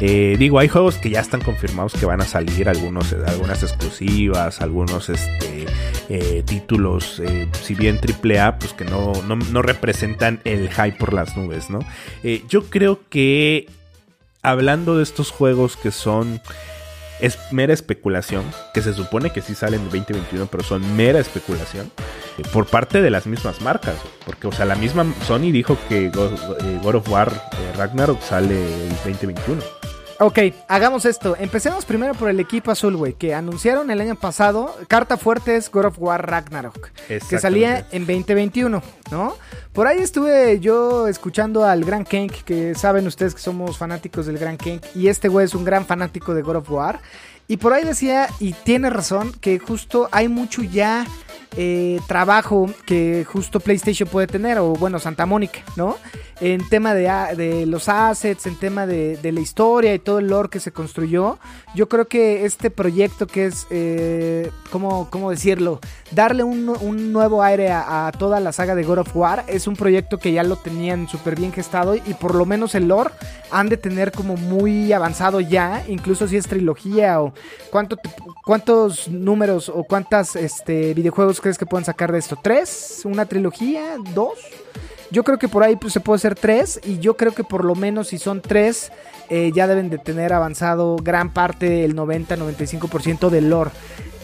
[0.00, 4.62] Eh, digo, hay juegos que ya están confirmados que van a salir, algunos, algunas exclusivas,
[4.62, 5.66] algunos este,
[6.08, 11.12] eh, títulos, eh, si bien AAA, pues que no, no, no representan el hype por
[11.12, 11.80] las nubes, ¿no?
[12.22, 13.66] Eh, yo creo que
[14.40, 16.40] hablando de estos juegos que son
[17.22, 21.90] es mera especulación, que se supone que sí salen en 2021, pero son mera especulación,
[22.36, 23.94] eh, por parte de las mismas marcas.
[24.26, 28.20] Porque, o sea, la misma Sony dijo que God, eh, God of War eh, Ragnarok
[28.20, 29.81] sale el 2021.
[30.24, 31.34] Ok, hagamos esto.
[31.36, 34.72] Empecemos primero por el equipo azul, güey, que anunciaron el año pasado.
[34.86, 38.80] Carta fuerte es God of War Ragnarok, que salía en 2021,
[39.10, 39.36] ¿no?
[39.72, 44.38] Por ahí estuve yo escuchando al Gran Kenk, que saben ustedes que somos fanáticos del
[44.38, 47.00] Gran Kenk, y este güey es un gran fanático de God of War.
[47.48, 51.04] Y por ahí decía, y tiene razón, que justo hay mucho ya
[51.56, 55.98] eh, trabajo que justo PlayStation puede tener, o bueno, Santa Mónica, ¿no?
[56.44, 60.26] En tema de, de los assets, en tema de, de la historia y todo el
[60.26, 61.38] lore que se construyó.
[61.76, 65.78] Yo creo que este proyecto que es, eh, ¿cómo, cómo decirlo?
[66.10, 69.76] Darle un, un nuevo aire a, toda la saga de God of War es un
[69.76, 73.10] proyecto que ya lo tenían súper bien gestado y por lo menos el lore
[73.52, 77.32] han de tener como muy avanzado ya, incluso si es trilogía o
[77.70, 77.96] cuánto
[78.44, 82.36] cuántos números o cuántas este, videojuegos crees que pueden sacar de esto.
[82.42, 83.02] ¿Tres?
[83.04, 83.96] ¿Una trilogía?
[84.12, 84.38] ¿Dos?
[85.12, 87.64] Yo creo que por ahí pues, se puede hacer tres y yo creo que por
[87.64, 88.90] lo menos si son tres
[89.28, 93.70] eh, ya deben de tener avanzado gran parte, el 90-95% del lore.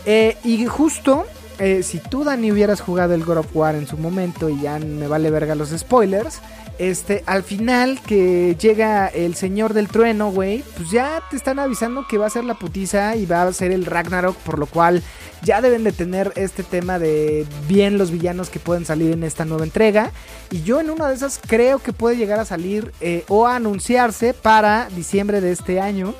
[0.07, 1.27] Eh, y justo,
[1.59, 4.79] eh, si tú, Dani, hubieras jugado el God of War en su momento y ya
[4.79, 6.40] me vale verga los spoilers,
[6.78, 12.06] este, al final que llega el señor del trueno, güey, pues ya te están avisando
[12.06, 15.02] que va a ser la putiza y va a ser el Ragnarok, por lo cual
[15.42, 19.44] ya deben de tener este tema de bien los villanos que pueden salir en esta
[19.44, 20.12] nueva entrega.
[20.50, 23.56] Y yo en una de esas creo que puede llegar a salir eh, o a
[23.56, 26.14] anunciarse para diciembre de este año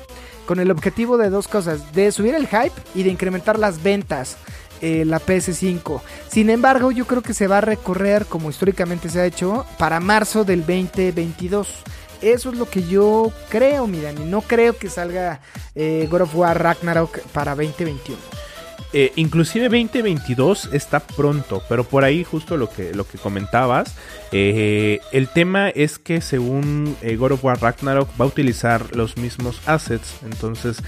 [0.45, 4.35] con el objetivo de dos cosas, de subir el hype y de incrementar las ventas.
[4.81, 6.01] Eh, la PS5.
[6.29, 9.99] Sin embargo, yo creo que se va a recorrer, como históricamente se ha hecho, para
[9.99, 11.67] marzo del 2022.
[12.21, 14.25] Eso es lo que yo creo, mi Dani.
[14.25, 15.39] No creo que salga
[15.75, 18.17] eh, God of War Ragnarok para 2021.
[18.91, 23.95] Eh, inclusive 2022 está pronto, pero por ahí justo lo que, lo que comentabas,
[24.31, 29.15] eh, el tema es que según eh, God of War Ragnarok va a utilizar los
[29.17, 30.81] mismos assets, entonces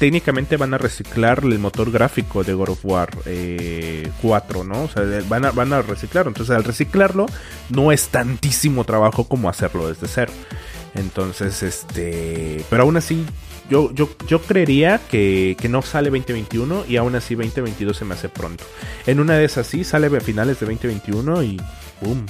[0.00, 4.82] técnicamente van a reciclar el motor gráfico de God of War eh, 4, ¿no?
[4.82, 7.26] O sea, van a, van a reciclarlo, entonces al reciclarlo
[7.70, 10.32] no es tantísimo trabajo como hacerlo desde cero.
[10.96, 13.24] Entonces, este, pero aún así
[13.70, 18.14] yo, yo, yo creería que, que no sale 2021 y aún así 2022 se me
[18.14, 18.64] hace pronto.
[19.06, 21.60] En una de esas sí sale a finales de 2021 y
[22.00, 22.26] ¡boom!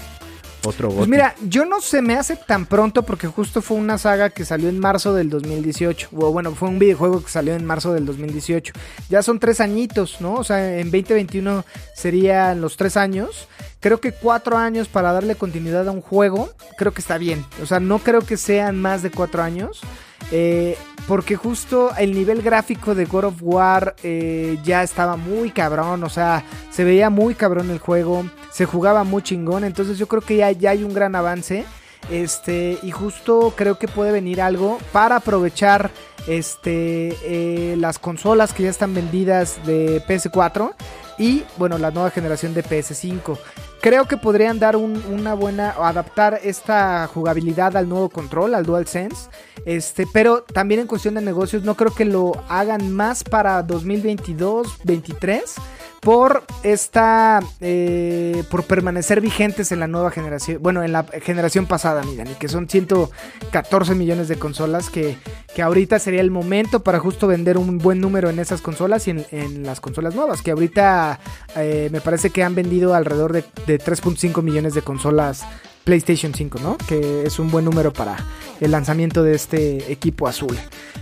[0.66, 4.30] Otro Pues mira, yo no se me hace tan pronto porque justo fue una saga
[4.30, 6.08] que salió en marzo del 2018.
[6.12, 8.72] O bueno, fue un videojuego que salió en marzo del 2018.
[9.10, 10.34] Ya son tres añitos, ¿no?
[10.34, 13.48] O sea, en 2021 serían los tres años.
[13.80, 17.44] Creo que cuatro años para darle continuidad a un juego, creo que está bien.
[17.62, 19.82] O sea, no creo que sean más de cuatro años.
[20.32, 26.02] Eh, porque justo el nivel gráfico de God of War eh, ya estaba muy cabrón,
[26.02, 30.22] o sea, se veía muy cabrón el juego, se jugaba muy chingón, entonces yo creo
[30.22, 31.64] que ya, ya hay un gran avance.
[32.10, 35.90] Este, y justo creo que puede venir algo para aprovechar
[36.26, 40.74] este, eh, las consolas que ya están vendidas de PS4
[41.18, 43.38] y bueno, la nueva generación de PS5.
[43.84, 49.28] Creo que podrían dar un- una buena, adaptar esta jugabilidad al nuevo control, al DualSense.
[49.66, 55.56] Este, pero también en cuestión de negocios, no creo que lo hagan más para 2022-23
[56.04, 62.02] por esta, eh, por permanecer vigentes en la nueva generación, bueno, en la generación pasada,
[62.02, 65.16] miren, y que son 114 millones de consolas que,
[65.54, 69.12] que ahorita sería el momento para justo vender un buen número en esas consolas y
[69.12, 71.18] en, las consolas nuevas, que ahorita
[71.56, 75.44] eh, me parece que han vendido alrededor de, de 3.5 millones de consolas
[75.84, 76.76] PlayStation 5, ¿no?
[76.88, 78.16] Que es un buen número para
[78.60, 80.58] el lanzamiento de este equipo azul.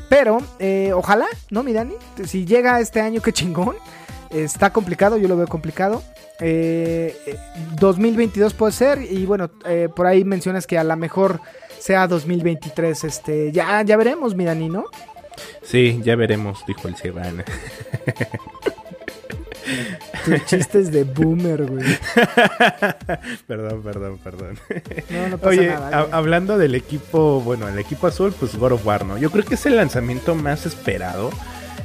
[0.09, 1.95] Pero, eh, ojalá, ¿no, mi Dani?
[2.25, 3.77] Si llega este año, qué chingón.
[4.33, 6.03] Está complicado, yo lo veo complicado.
[6.41, 7.37] Eh, eh,
[7.79, 9.03] 2022 puede ser.
[9.03, 11.41] Y bueno, eh, por ahí mencionas que a lo mejor
[11.79, 13.05] sea 2023.
[13.05, 14.87] Este, ya, ya veremos, mi Dani, ¿no?
[15.63, 17.45] Sí, ya veremos, dijo el Sierran.
[20.25, 21.85] Tus chistes de boomer, güey.
[23.47, 24.59] perdón, perdón, perdón.
[25.11, 26.09] No, no pasa Oye, nada.
[26.13, 29.19] hablando del equipo, bueno, el equipo azul, pues God of War, ¿no?
[29.19, 31.31] Yo creo que es el lanzamiento más esperado.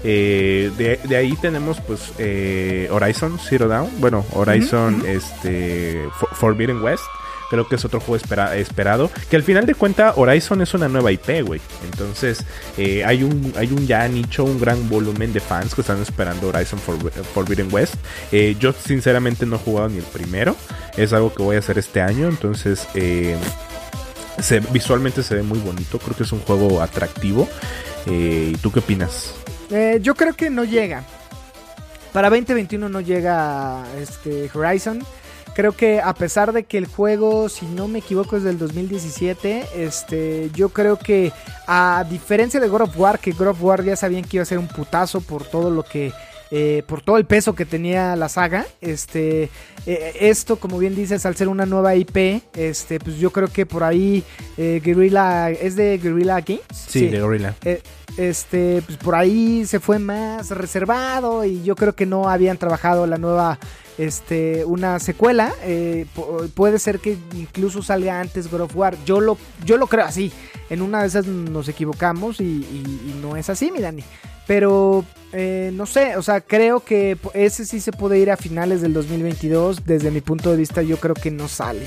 [0.04, 6.82] Eh, de, de ahí tenemos pues eh, Horizon Zero Dawn, bueno, Horizon este For- Forbidden
[6.82, 7.04] West,
[7.50, 10.88] creo que es otro juego espera- esperado, que al final de cuentas Horizon es una
[10.88, 11.60] nueva IP, güey.
[11.92, 12.44] Entonces
[12.78, 16.48] eh, hay un hay un ya nicho, un gran volumen de fans que están esperando
[16.50, 17.96] Horizon For- Forbidden West.
[18.60, 20.56] Yo sinceramente no he jugado ni el primero,
[20.96, 22.88] es algo que voy a hacer este año, entonces
[24.40, 27.48] se, visualmente se ve muy bonito, creo que es un juego atractivo.
[28.06, 29.34] ¿Y tú qué opinas?
[29.70, 31.04] Eh, yo creo que no llega.
[32.14, 35.04] Para 2021 no llega este Horizon.
[35.56, 39.66] Creo que a pesar de que el juego, si no me equivoco, es del 2017,
[39.76, 41.32] este, yo creo que
[41.66, 44.46] a diferencia de God of War, que God of War ya sabían que iba a
[44.46, 46.14] ser un putazo por todo lo que
[46.52, 48.66] eh, por todo el peso que tenía la saga.
[48.82, 49.50] Este,
[49.86, 53.66] eh, esto, como bien dices, al ser una nueva IP, este, pues yo creo que
[53.66, 54.24] por ahí
[54.58, 56.62] eh, Guerrilla es de Guerrilla Games.
[56.72, 57.56] Sí, de Gorilla.
[57.66, 57.82] Eh,
[58.18, 63.06] este, pues por ahí se fue más reservado y yo creo que no habían trabajado
[63.06, 63.60] la nueva,
[63.98, 65.54] este, una secuela.
[65.64, 68.96] eh, pu- puede ser que incluso salga antes God of War.
[69.06, 70.32] Yo lo, yo lo creo así.
[70.70, 74.04] En una de esas nos equivocamos y, y- y no es así, mi Dani.
[74.48, 78.82] Pero eh, no sé, o sea, creo que ese sí se puede ir a finales
[78.82, 79.86] del 2022.
[79.86, 81.86] Desde mi punto de vista, yo creo que no sale.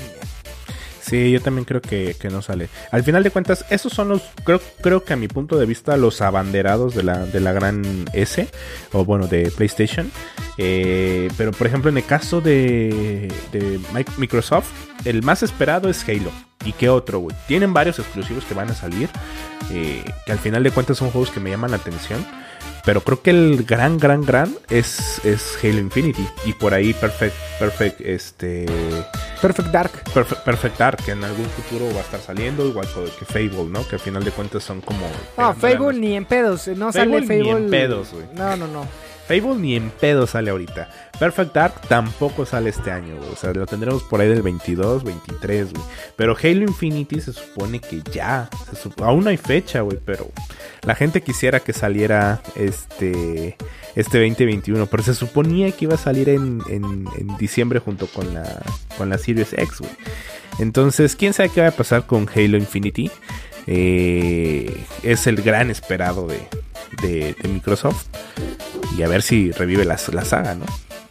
[1.01, 2.69] Sí, yo también creo que, que no sale.
[2.91, 5.97] Al final de cuentas, esos son los, creo, creo que a mi punto de vista,
[5.97, 8.47] los abanderados de la, de la gran S,
[8.93, 10.11] o bueno, de PlayStation.
[10.57, 14.69] Eh, pero por ejemplo, en el caso de, de Mic- Microsoft,
[15.05, 16.31] el más esperado es Halo.
[16.63, 17.35] ¿Y qué otro, güey?
[17.47, 19.09] Tienen varios exclusivos que van a salir,
[19.71, 22.23] eh, que al final de cuentas son juegos que me llaman la atención.
[22.85, 26.27] Pero creo que el gran, gran, gran es, es Halo Infinity.
[26.45, 28.65] Y por ahí Perfect, Perfect, este...
[29.41, 29.91] Perfect Dark.
[30.13, 33.87] Perfect, Perfect Dark, que en algún futuro va a estar saliendo, igual que Fable, ¿no?
[33.87, 35.05] Que al final de cuentas son como...
[35.37, 36.67] No, pegando Fable ni en pedos.
[36.69, 37.65] No Fable sale ni Fable.
[37.65, 38.25] en pedos, güey.
[38.33, 39.10] No, no, no.
[39.27, 40.89] Fable ni en pedo sale ahorita.
[41.19, 43.29] Perfect Dark tampoco sale este año, güey.
[43.29, 45.85] O sea, lo tendremos por ahí del 22, 23, güey.
[46.15, 48.49] Pero Halo Infinity se supone que ya.
[49.01, 49.99] Aún no hay fecha, güey.
[50.03, 50.29] Pero
[50.83, 53.55] la gente quisiera que saliera este,
[53.95, 54.85] este 2021.
[54.87, 58.61] Pero se suponía que iba a salir en, en- en diciembre junto con la,
[58.97, 59.91] con la Series X, güey.
[60.59, 63.09] Entonces, quién sabe qué va a pasar con Halo Infinity.
[63.67, 66.39] Eh, es el gran esperado de,
[67.01, 68.05] de- Microsoft.
[68.97, 70.65] Y a ver si revive la, la saga, ¿no?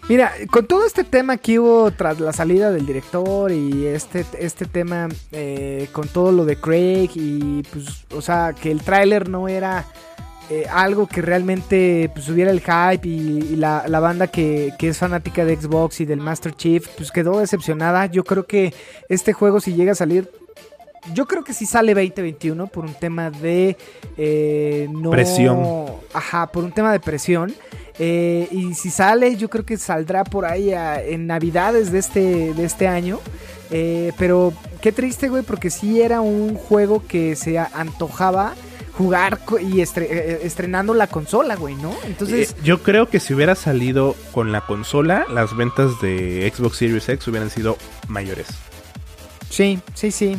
[0.08, 4.64] Mira, con todo este tema que hubo tras la salida del director y este, este
[4.66, 9.46] tema eh, con todo lo de Craig y pues, o sea, que el tráiler no
[9.46, 9.84] era
[10.50, 14.88] eh, algo que realmente pues hubiera el hype y, y la, la banda que, que
[14.88, 18.06] es fanática de Xbox y del Master Chief pues quedó decepcionada.
[18.06, 18.74] Yo creo que
[19.08, 20.28] este juego si llega a salir...
[21.14, 23.76] Yo creo que sí sale 2021 por un tema de
[24.16, 25.10] eh, no...
[25.10, 25.60] Presión.
[26.12, 27.54] Ajá, por un tema de presión.
[27.98, 32.54] Eh, y si sale, yo creo que saldrá por ahí a- en Navidades de este,
[32.54, 33.18] de este año.
[33.70, 38.54] Eh, pero qué triste, güey, porque sí era un juego que se antojaba
[38.96, 41.94] jugar y estre- estrenando la consola, güey, ¿no?
[42.04, 46.76] Entonces, Eh, yo creo que si hubiera salido con la consola, las ventas de Xbox
[46.78, 47.76] Series X hubieran sido
[48.08, 48.46] mayores.
[49.48, 50.36] sí, sí, sí.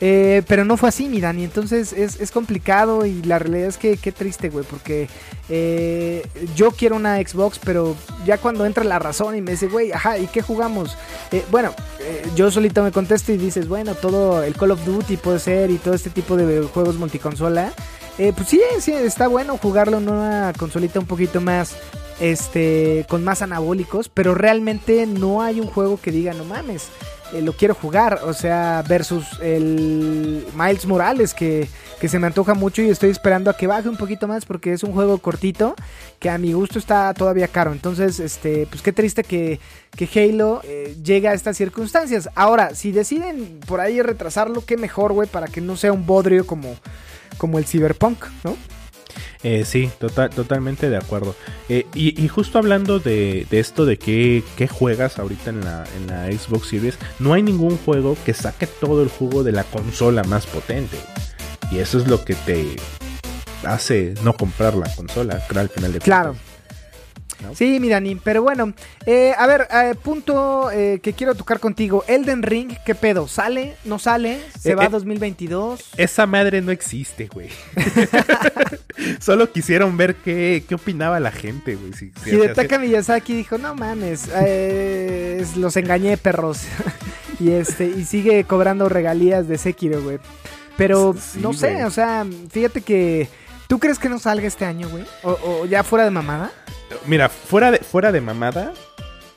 [0.00, 1.44] Eh, pero no fue así, mi Dani.
[1.44, 4.64] Entonces es, complicado y la realidad es que qué triste, güey.
[4.64, 5.08] Porque
[5.48, 9.92] eh, yo quiero una Xbox, pero ya cuando entra la razón y me dice, güey,
[9.92, 10.96] ajá, ¿y qué jugamos?
[11.32, 15.16] Eh, bueno, eh, yo solito me contesto y dices, bueno, todo el Call of Duty
[15.16, 17.72] puede ser y todo este tipo de juegos multiconsola.
[18.16, 21.76] Pues sí, sí, está bueno jugarlo en una consolita un poquito más,
[22.18, 26.88] este, con más anabólicos, pero realmente no hay un juego que diga, no mames,
[27.32, 31.68] eh, lo quiero jugar, o sea, versus el Miles Morales que,
[32.00, 34.72] que se me antoja mucho y estoy esperando a que baje un poquito más porque
[34.72, 35.74] es un juego cortito
[36.18, 39.60] que a mi gusto está todavía caro, entonces, este, pues qué triste que,
[39.96, 42.28] que Halo eh, llegue a estas circunstancias.
[42.34, 46.46] Ahora, si deciden por ahí retrasarlo, qué mejor, güey, para que no sea un bodrio
[46.46, 46.76] como,
[47.36, 48.56] como el Cyberpunk, ¿no?
[49.42, 51.34] Eh, sí, total, totalmente de acuerdo.
[51.68, 56.06] Eh, y, justo hablando de, de esto de qué, qué juegas ahorita en la, en
[56.08, 60.24] la Xbox Series, no hay ningún juego que saque todo el jugo de la consola
[60.24, 60.96] más potente.
[61.70, 62.76] Y eso es lo que te
[63.64, 66.36] hace no comprar la consola, creo, al final de Claro.
[67.42, 67.54] ¿No?
[67.54, 68.72] Sí, mi Dani, pero bueno,
[69.06, 72.04] eh, a ver, eh, punto eh, que quiero tocar contigo.
[72.08, 73.28] Elden Ring, ¿qué pedo?
[73.28, 73.76] ¿Sale?
[73.84, 74.40] ¿No sale?
[74.58, 75.80] ¿Se va a eh, 2022?
[75.96, 77.48] Esa madre no existe, güey.
[79.20, 81.92] Solo quisieron ver qué, qué opinaba la gente, güey.
[81.92, 86.60] Si, si- Hidetaka Miyazaki dijo, no mames, es- los engañé, perros.
[87.40, 90.18] y este y sigue cobrando regalías de Sekiro, güey.
[90.76, 91.84] Pero Sí, no sé, güey.
[91.84, 93.28] o sea, fíjate que...
[93.68, 95.04] ¿Tú crees que no salga este año, güey?
[95.22, 96.50] O, o ya fuera de mamada?
[97.04, 98.72] Mira, fuera de, fuera de mamada,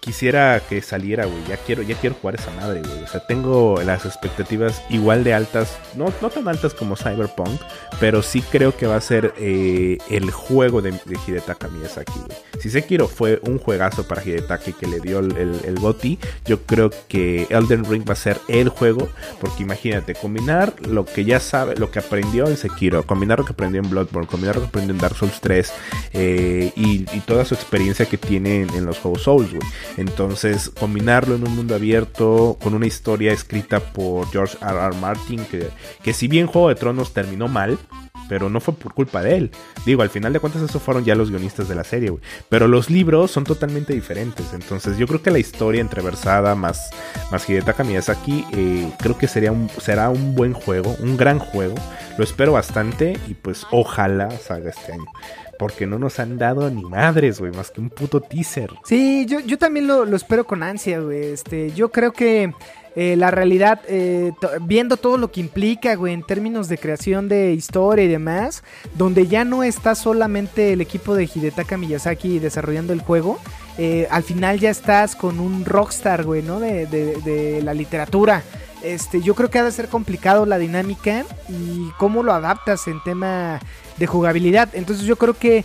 [0.02, 1.44] quisiera que saliera, güey.
[1.48, 3.04] Ya quiero, ya quiero jugar esa madre, güey.
[3.04, 5.78] O sea, tengo las expectativas igual de altas.
[5.96, 7.62] No, no tan altas como Cyberpunk,
[8.00, 12.38] pero sí creo que va a ser eh, el juego de, de Hidetaka Miyazaki, güey.
[12.60, 16.92] Si Sekiro fue un juegazo para Hidetaka que le dio el, el, GOTY, yo creo
[17.08, 19.08] que Elden Ring va a ser el juego.
[19.40, 23.54] Porque imagínate, combinar lo que ya sabe, lo que aprendió en Sekiro, combinar lo que
[23.54, 25.74] aprendió en Bloodborne, combinar lo que aprendió en Dark Souls 3
[26.14, 29.62] eh, y, y toda su experiencia que tiene en, en los juegos Souls, güey.
[29.98, 34.80] Entonces, combinarlo en un mundo abierto con una historia escrita por George R.
[34.80, 34.96] R.
[34.98, 35.70] Martin, que,
[36.04, 37.78] que si bien Juego de Tronos terminó mal,
[38.32, 39.52] pero no fue por culpa de él.
[39.86, 42.24] Digo, al final de cuentas, eso fueron ya los guionistas de la serie, güey.
[42.48, 44.54] Pero los libros son totalmente diferentes.
[44.54, 46.92] Entonces, yo creo que la historia entreversada más,
[47.30, 51.76] más Hidetaka Miyazaki, eh, creo que sería un, será un buen juego, un gran juego.
[52.18, 55.06] Lo espero bastante y pues ojalá salga este año.
[55.62, 58.72] Porque no nos han dado ni madres, güey, más que un puto teaser.
[58.84, 61.26] Sí, yo, yo también lo, lo espero con ansia, güey.
[61.34, 62.52] Este, yo creo que
[62.96, 64.32] eh, la realidad, eh,
[64.64, 68.64] viendo todo lo que implica, güey, en términos de creación de historia y demás,
[68.96, 73.38] donde ya no está solamente el equipo de Hidetaka Miyazaki desarrollando el juego,
[73.78, 76.60] eh, al final ya estás con un rockstar, güey, ¿no?
[76.60, 78.42] De, de- de la literatura.
[78.84, 83.00] Este, yo creo que ha de ser complicado la dinámica y cómo lo adaptas en
[83.04, 83.60] tema
[84.02, 84.68] de jugabilidad.
[84.74, 85.64] Entonces yo creo que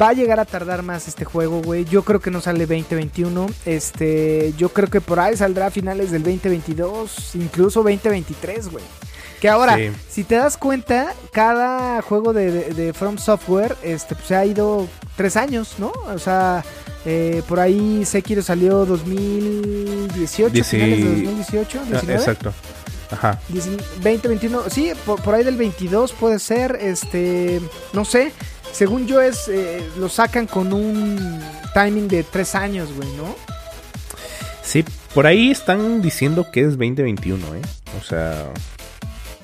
[0.00, 1.86] va a llegar a tardar más este juego, güey.
[1.86, 3.46] Yo creo que no sale 2021.
[3.64, 8.84] Este, yo creo que por ahí saldrá a finales del 2022, incluso 2023, güey.
[9.40, 9.90] Que ahora, Sí.
[10.10, 14.44] si te das cuenta, cada juego de, de- de From Software este, pues, se ha
[14.44, 14.86] ido
[15.16, 15.92] tres años, ¿no?
[16.12, 16.62] O sea,
[17.06, 22.14] eh, por ahí Sekiro salió 2018, Dieci- finales de 2018, Ah, 19.
[22.20, 22.52] exacto.
[23.10, 23.40] Ajá.
[24.02, 27.60] 20, 21, sí, por, por ahí del 22 puede ser, este,
[27.92, 28.32] no sé,
[28.72, 31.40] según yo es, eh, lo sacan con un
[31.74, 33.34] timing de tres años, güey, ¿no?
[34.62, 34.84] Sí,
[35.14, 37.62] por ahí están diciendo que es 2021, ¿eh?
[37.98, 38.52] O sea,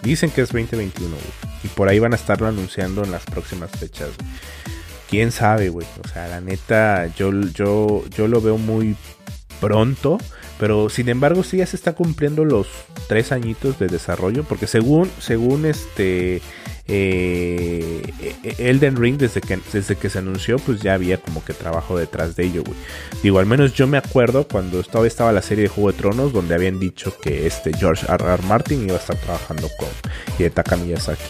[0.03, 1.55] dicen que es 2021, güey.
[1.65, 4.31] Y por ahí van a estarlo anunciando en las próximas fechas, güey.
[5.09, 5.87] Quién sabe, güey.
[6.05, 8.97] O sea, la neta, yo, yo, yo lo veo muy
[9.61, 10.19] pronto.
[10.59, 12.69] Pero sin embargo, sí ya se está cumpliendo los
[13.09, 14.45] tres añitos de desarrollo.
[14.45, 16.41] Porque según, según este
[16.87, 18.13] eh,
[18.59, 22.37] Elden Ring, desde que, desde que se anunció, pues ya había como que trabajo detrás
[22.37, 22.77] de ello, güey.
[23.23, 26.33] Digo, al menos yo me acuerdo cuando todavía estaba la serie de Juego de Tronos,
[26.33, 28.25] donde habían dicho que este George R.
[28.25, 28.43] R.
[28.45, 29.89] Martin iba a estar trabajando con
[30.39, 31.25] Hidetaka Miyazaki.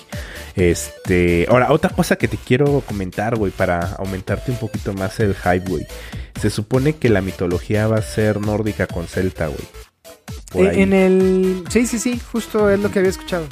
[0.57, 5.34] Este, ahora, otra cosa que te quiero comentar, güey, para aumentarte un poquito más el
[5.34, 5.86] hype, güey.
[6.40, 10.66] Se supone que la mitología va a ser nórdica con celta, güey.
[10.68, 11.64] Eh, en el...
[11.68, 13.46] Sí, sí, sí, justo es lo que había escuchado.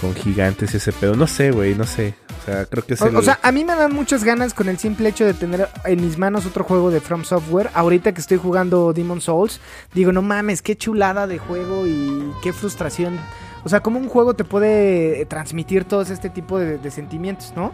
[0.00, 1.14] con gigantes y ese pedo.
[1.14, 2.14] No sé, güey, no sé.
[2.40, 3.16] O sea, creo que es O, el...
[3.16, 6.02] o sea, a mí me dan muchas ganas con el simple hecho de tener en
[6.04, 7.70] mis manos otro juego de From Software.
[7.74, 9.60] Ahorita que estoy jugando Demon Souls,
[9.94, 13.18] digo, no mames, qué chulada de juego y qué frustración.
[13.64, 17.52] O sea, cómo un juego te puede eh, transmitir todos este tipo de, de sentimientos,
[17.54, 17.72] ¿no?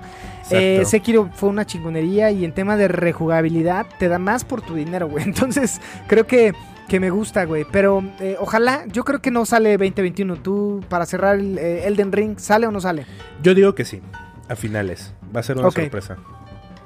[0.50, 4.74] Eh, Sekiro fue una chingonería y en tema de rejugabilidad te da más por tu
[4.74, 5.24] dinero, güey.
[5.26, 6.54] Entonces, creo que,
[6.88, 7.64] que me gusta, güey.
[7.70, 10.36] Pero eh, ojalá, yo creo que no sale 2021.
[10.36, 13.06] Tú, para cerrar el eh, Elden Ring, ¿sale o no sale?
[13.42, 14.00] Yo digo que sí,
[14.48, 15.12] a finales.
[15.34, 16.16] Va a ser una sorpresa.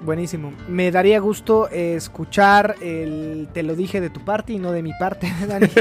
[0.03, 0.53] Buenísimo.
[0.67, 4.83] Me daría gusto eh, escuchar el te lo dije de tu parte y no de
[4.83, 5.67] mi parte, Dani.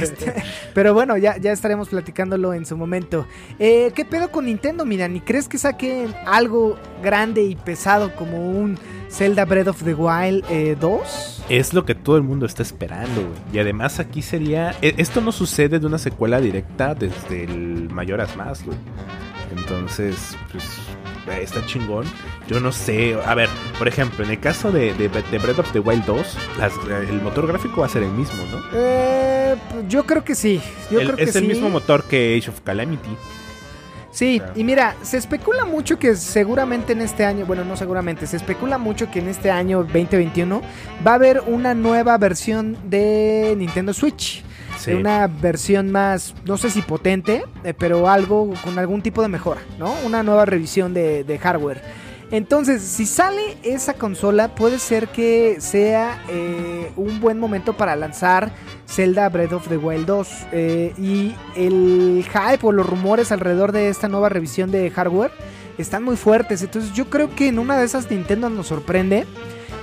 [0.00, 0.32] Este,
[0.74, 3.26] pero bueno, ya, ya estaremos platicándolo en su momento.
[3.58, 5.20] Eh, ¿Qué pedo con Nintendo, mi Dani?
[5.20, 8.78] ¿Crees que saquen algo grande y pesado como un
[9.10, 11.44] Zelda Breath of the Wild eh, 2?
[11.48, 13.34] Es lo que todo el mundo está esperando, güey.
[13.52, 14.76] Y además aquí sería...
[14.82, 18.78] e- Esto no sucede de una secuela directa desde el Mayoras Más, güey.
[19.56, 20.64] Entonces, pues...
[21.42, 22.06] Está chingón.
[22.48, 23.16] Yo no sé.
[23.26, 26.36] A ver, por ejemplo, en el caso de, de, de Breath of the Wild 2,
[26.58, 26.72] las-
[27.08, 28.58] el motor gráfico va a ser el mismo, ¿no?
[28.74, 29.54] Eh,
[29.88, 30.60] yo creo que sí.
[30.90, 31.48] Yo El- creo que es el sí.
[31.48, 33.10] mismo motor que Age of Calamity.
[34.10, 38.36] Sí, y mira, se especula mucho que seguramente en este año, bueno, no seguramente, se
[38.36, 40.62] especula mucho que en este año 2021
[41.06, 44.42] va a haber una nueva versión de Nintendo Switch.
[44.78, 44.92] Sí.
[44.92, 49.60] Una versión más, no sé si potente, eh, pero algo con algún tipo de mejora,
[49.78, 49.92] ¿no?
[50.04, 51.82] Una nueva revisión de, de hardware.
[52.30, 58.52] Entonces, si sale esa consola, puede ser que sea eh, un buen momento para lanzar
[58.86, 60.28] Zelda Breath of the Wild 2.
[60.52, 65.30] eh, y el hype o los rumores alrededor de esta nueva revisión de hardware
[65.78, 66.60] están muy fuertes.
[66.62, 69.26] Entonces, yo creo que en una de esas Nintendo nos sorprende.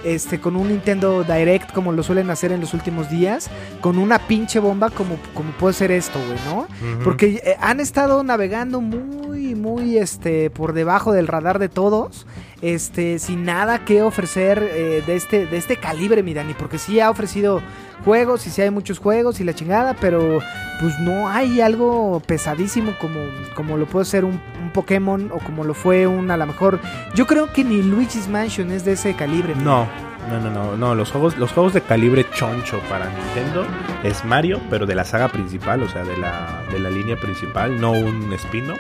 [0.06, 3.50] Este, con un Nintendo Direct como lo suelen hacer en los últimos días,
[3.82, 6.68] con una pinche bomba como, como puede ser esto, güey, ¿no?
[7.04, 12.28] Porque eh, han estado navegando muy, muy este, por debajo del radar de todos.
[12.62, 16.54] Este, sin nada que ofrecer eh, de, este, de este calibre, mi Dani.
[16.54, 17.62] Porque sí ha ofrecido
[18.04, 19.96] juegos y sí hay muchos juegos y la chingada.
[20.00, 20.40] Pero
[20.80, 23.20] pues no hay algo pesadísimo como,
[23.56, 26.80] como lo puede ser un, un Pokémon o como lo fue un a lo mejor.
[27.14, 29.56] Yo creo que ni Luigi's Mansion es de ese calibre.
[29.56, 29.88] No,
[30.30, 30.96] no, no, no, no.
[30.96, 33.66] Los juegos, los juegos de calibre choncho para Nintendo
[34.04, 37.80] es Mario, pero de la saga principal, o sea, de la, de la línea principal,
[37.80, 38.80] no un spin-off.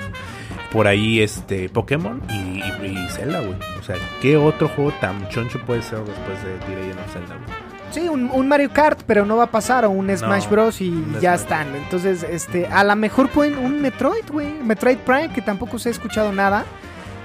[0.75, 3.55] Por ahí, este, Pokémon y, y, y Zelda, güey.
[3.79, 7.65] O sea, ¿qué otro juego tan choncho puede ser después de Legend of Zelda, güey?
[7.91, 10.81] Sí, un, un Mario Kart, pero no va a pasar, o un Smash Bros.
[10.81, 11.41] y ya Smash.
[11.41, 11.75] están.
[11.75, 14.51] Entonces, este, a lo mejor pueden un Metroid, güey.
[14.51, 16.65] Metroid Prime, que tampoco se ha escuchado nada.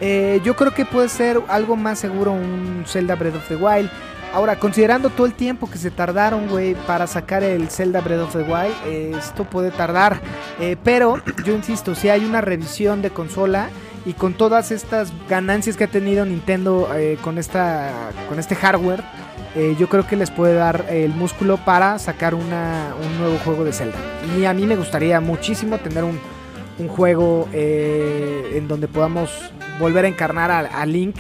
[0.01, 3.91] Eh, yo creo que puede ser algo más seguro un Zelda Breath of the Wild.
[4.33, 8.33] Ahora, considerando todo el tiempo que se tardaron, güey, para sacar el Zelda Breath of
[8.33, 10.21] the Wild, eh, esto puede tardar.
[10.61, 13.71] Eh, pero, yo insisto, si hay una revisión de consola
[14.07, 17.91] y con todas estas ganancias que ha tenido Nintendo eh, con, esta,
[18.29, 19.03] con este hardware,
[19.81, 23.73] yo creo que les puede dar el músculo para sacar una, un nuevo juego de
[23.73, 23.99] Zelda.
[24.39, 26.21] Y a mí me gustaría muchísimo tener un,
[26.87, 31.17] juego en donde podamos volver a encarnar a Link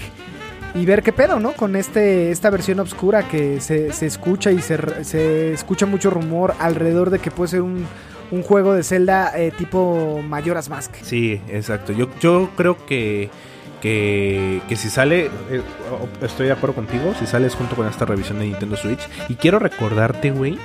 [0.75, 1.53] y ver qué pedo, ¿no?
[1.53, 6.55] Con este, esta versión oscura que se, se escucha y se, se escucha mucho rumor
[6.59, 7.87] alrededor de que puede ser un,
[8.31, 10.95] un juego de Zelda eh, tipo Majora's Mask.
[11.03, 11.93] Sí, exacto.
[11.93, 13.31] Yo, yo creo que,
[13.81, 15.62] que, que si sale, eh,
[16.23, 19.09] estoy de acuerdo contigo, si sales junto con esta revisión de Nintendo Switch.
[19.29, 20.59] Y quiero recordarte, güey,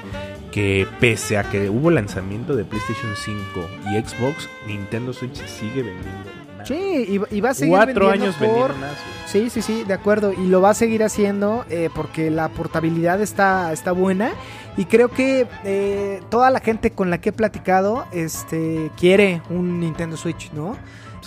[0.51, 6.44] que pese a que hubo lanzamiento de PlayStation 5 y Xbox, Nintendo Switch sigue vendiendo.
[6.65, 8.75] Sí, y, y va a seguir Cuatro vendiendo años por...
[8.77, 8.91] más.
[9.27, 10.33] Sí, sí, sí, de acuerdo.
[10.33, 14.31] Y lo va a seguir haciendo eh, porque la portabilidad está, está buena.
[14.77, 19.79] Y creo que eh, toda la gente con la que he platicado este, quiere un
[19.79, 20.75] Nintendo Switch, ¿no?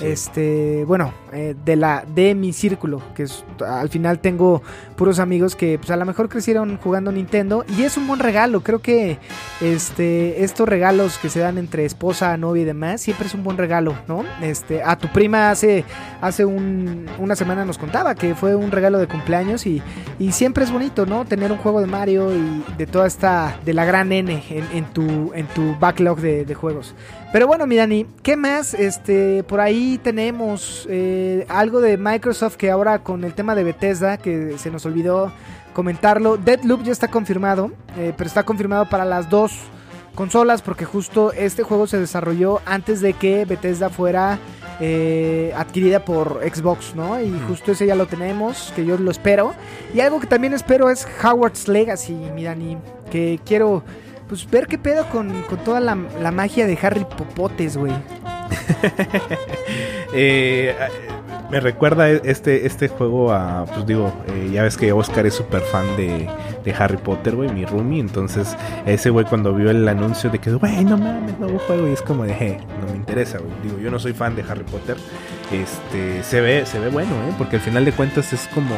[0.01, 4.63] Este, bueno, eh, de la de mi círculo, que es, al final tengo
[4.97, 8.63] puros amigos que pues a lo mejor crecieron jugando Nintendo y es un buen regalo.
[8.63, 9.19] Creo que
[9.61, 13.57] este estos regalos que se dan entre esposa, novia y demás siempre es un buen
[13.59, 14.25] regalo, ¿no?
[14.41, 15.85] Este, a tu prima hace
[16.21, 19.83] hace un- una semana nos contaba que fue un regalo de cumpleaños y,
[20.19, 21.25] y siempre es bonito, ¿no?
[21.25, 25.33] Tener un juego de Mario y de toda esta de la gran N en, tu
[25.35, 26.95] en tu backlog de juegos.
[27.31, 28.73] Pero bueno, mi Dani, ¿qué más?
[28.73, 34.17] Este, por ahí tenemos eh, algo de Microsoft que ahora con el tema de Bethesda,
[34.17, 35.31] que se nos olvidó
[35.75, 36.39] comentarlo.
[36.39, 39.53] Deadloop ya está confirmado, eh, pero está confirmado para las dos
[40.15, 44.39] consolas porque justo este juego se desarrolló antes de que Bethesda fuera
[44.81, 47.21] eh, adquirida por Xbox, ¿no?
[47.21, 49.53] Y justo ese ya lo tenemos, que yo lo espero.
[49.93, 52.79] Y algo que también espero es Howard's Legacy, mi Dani,
[53.11, 53.85] que quiero
[54.29, 57.93] pues ver qué pedo con, con toda la, la magia de Harry Popotes, güey.
[60.15, 60.75] Eh,
[61.51, 65.61] me recuerda este, este juego a, pues digo, eh, ya ves que Oscar es súper
[65.61, 66.29] fan de,
[66.65, 68.01] de Harry Potter, güey, mi roomie.
[68.01, 68.57] Entonces,
[68.87, 72.01] ese güey cuando vio el anuncio de que, güey, no mames, nuevo juego, y es
[72.01, 73.51] como de, "Je, no me interesa, güey.
[73.63, 74.97] Digo, yo no soy fan de Harry Potter.
[75.53, 77.35] Este, se ve, se ve bueno, ¿eh?
[77.37, 78.75] Porque al final de cuentas es como...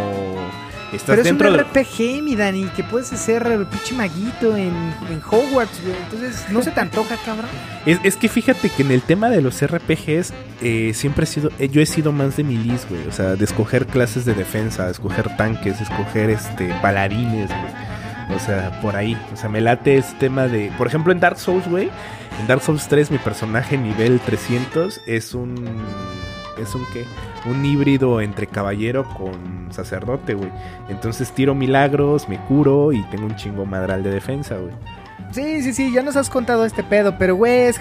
[0.93, 1.63] Estás Pero es un dentro de...
[1.63, 4.75] RPG, mi Dani, que puedes hacer el pinche maguito en,
[5.09, 5.97] en Hogwarts, güey.
[6.05, 7.49] Entonces, no se te antoja, cabrón.
[7.87, 10.33] Es, es que fíjate que en el tema de los RPGs
[10.63, 13.07] eh, siempre he sido, eh, yo he sido más de milis, güey.
[13.07, 18.37] O sea, de escoger clases de defensa, de escoger tanques, escoger este paladines, güey.
[18.37, 19.17] O sea, por ahí.
[19.33, 21.91] O sea, me late ese tema de, por ejemplo, en Dark Souls, güey.
[22.41, 25.55] En Dark Souls 3 mi personaje nivel 300 es un
[26.59, 27.05] es un qué?
[27.47, 30.51] Un híbrido entre caballero con sacerdote, güey.
[30.89, 34.75] Entonces tiro milagros, me curo y tengo un chingo madral de defensa, güey.
[35.33, 37.79] Sí, sí, sí, ya nos has contado este pedo, pero güey, es,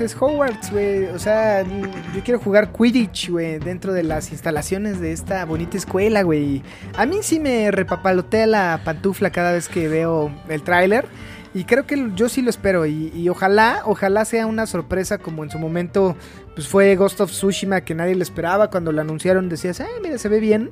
[0.00, 1.06] es, Hogwarts, güey.
[1.06, 6.22] O sea, yo quiero jugar Quidditch, güey, dentro de las instalaciones de esta bonita escuela,
[6.22, 6.62] güey.
[6.96, 11.06] A mí sí me repapalotea la pantufla cada vez que veo el tráiler.
[11.52, 12.86] Y creo que yo sí lo espero.
[12.86, 16.16] Y ojalá, ojalá sea una sorpresa como en su momento
[16.54, 18.70] pues fue Ghost of Tsushima que nadie le esperaba.
[18.70, 20.70] Cuando lo anunciaron decías, ay, mira, se ve bien.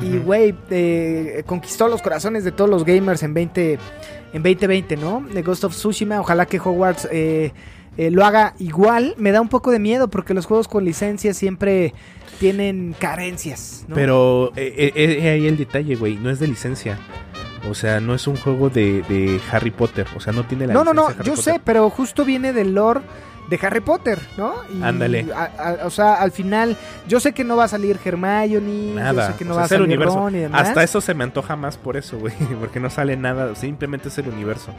[0.00, 3.78] Y güey, eh, conquistó los corazones de todos los gamers en 20
[4.32, 5.24] en 2020, ¿no?
[5.32, 6.20] De Ghost of Tsushima.
[6.20, 7.52] Ojalá que Hogwarts eh,
[7.96, 9.14] eh, lo haga igual.
[9.18, 11.94] Me da un poco de miedo porque los juegos con licencia siempre
[12.38, 13.94] tienen carencias, ¿no?
[13.96, 16.98] Pero ahí el detalle, güey, no es de licencia.
[17.68, 20.06] O sea, no es un juego de, de Harry Potter.
[20.16, 23.00] O sea, no tiene la no, no, no, yo sé, pero justo viene del lore
[23.48, 24.54] de Harry Potter, ¿no?
[24.82, 25.26] Ándale.
[25.84, 26.76] o sea, al final,
[27.06, 29.32] yo sé que no va a salir Hermione, yo Nada.
[29.32, 30.14] sé que no O sea, va a salir universo.
[30.16, 30.68] Ron y demás.
[30.68, 32.34] Hasta eso se me antoja más por eso, güey.
[32.60, 33.54] Porque no sale nada.
[33.54, 34.72] Simplemente es el universo.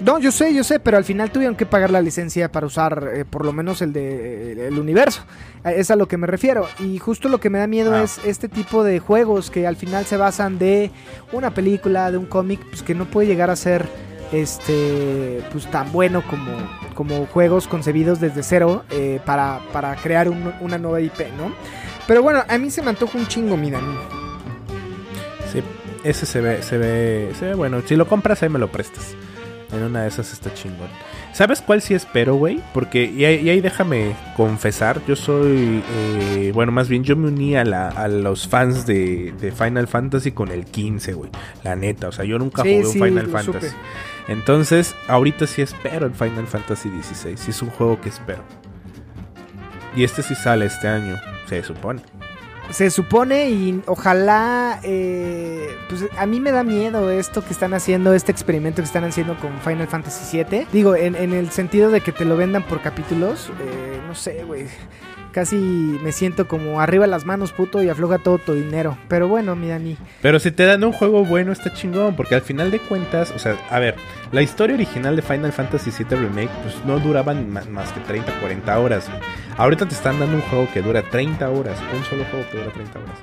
[0.00, 3.10] No, yo sé, yo sé, pero al final tuvieron que pagar la licencia para usar
[3.14, 5.22] eh, por lo menos el de el universo.
[5.64, 6.66] Es a lo que me refiero.
[6.80, 8.02] Y justo lo que me da miedo Ah.
[8.02, 10.90] es este tipo de juegos que al final se basan de
[11.30, 13.86] una película, de un cómic, pues que no puede llegar a ser
[14.32, 16.50] este pues tan bueno como,
[16.94, 21.52] como juegos concebidos desde cero eh, para, para crear un- una nueva IP, ¿no?
[22.06, 23.94] Pero bueno, a mí se me antoja un chingo, mi Dani.
[25.52, 25.62] Sí,
[26.04, 27.80] ese se ve, se ve, se ve bueno.
[27.86, 29.14] Si lo compras, ahí me lo prestas.
[29.72, 30.88] En una de esas está chingón.
[31.32, 32.60] ¿Sabes cuál sí espero, güey?
[32.74, 37.28] Porque, y ahí, y ahí déjame confesar, yo soy, eh, bueno, más bien yo me
[37.28, 41.30] uní a, la- a los fans de, de Final Fantasy con el 15, güey.
[41.64, 43.66] La neta, o sea, yo nunca Sí, jugué un Final Fantasy.
[43.68, 43.80] supe.
[44.28, 47.40] Entonces, ahorita sí espero el Final Fantasy 16.
[47.40, 48.42] Sí es un juego que espero.
[49.96, 51.16] Y este sí sale este año,
[51.48, 52.02] se supone.
[52.72, 58.14] Se supone y ojalá, eh, pues a mí me da miedo esto que están haciendo,
[58.14, 60.66] este experimento que están haciendo con Final Fantasy VII.
[60.72, 64.42] Digo, en, en el sentido de que te lo vendan por capítulos, eh, no sé,
[64.44, 64.66] güey.
[65.32, 68.98] Casi me siento como arriba las manos, puto, y afloja todo tu dinero.
[69.08, 69.96] Pero bueno, mi Dani.
[70.20, 73.38] Pero si te dan un juego bueno está chingón, porque al final de cuentas, o
[73.38, 73.96] sea, a ver,
[74.30, 78.30] la historia original de Final Fantasy VII Remake pues no duraban ma- más que 30,
[78.40, 79.08] 40 horas.
[79.08, 79.20] güey.
[79.56, 82.72] Ahorita te están dando un juego que dura 30 horas, un solo juego que dura
[82.72, 83.18] 30 horas.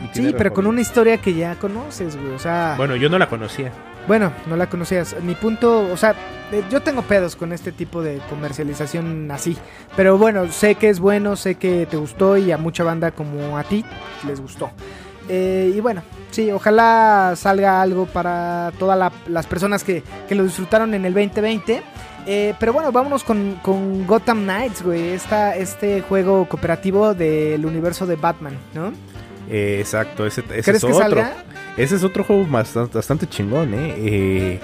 [0.00, 2.32] Y Sí, pero con una historia que ya conoces, güey.
[2.32, 3.72] O sea, Bueno, yo no la conocía.
[4.06, 5.16] Bueno, no la conocías.
[5.22, 6.14] Mi punto, o sea,
[6.52, 9.58] eh, yo tengo pedos con este tipo de comercialización así.
[9.96, 13.58] Pero bueno, sé que es bueno, sé que te gustó y a mucha banda como
[13.58, 13.84] a ti
[14.26, 14.70] les gustó.
[15.28, 20.94] Eh, y bueno, sí, ojalá salga algo para todas las personas que, que lo disfrutaron
[20.94, 21.82] en el 2020.
[22.30, 25.08] Eh, pero bueno, vámonos con, con Gotham Knights, güey.
[25.08, 28.92] Esta, este juego cooperativo del universo de Batman, ¿no?
[29.48, 30.98] Eh, exacto, ese, ese ¿Crees es que otro.
[30.98, 31.32] salga?
[31.78, 33.94] Ese es otro juego bastante, bastante chingón, ¿eh?
[33.96, 34.60] Eh,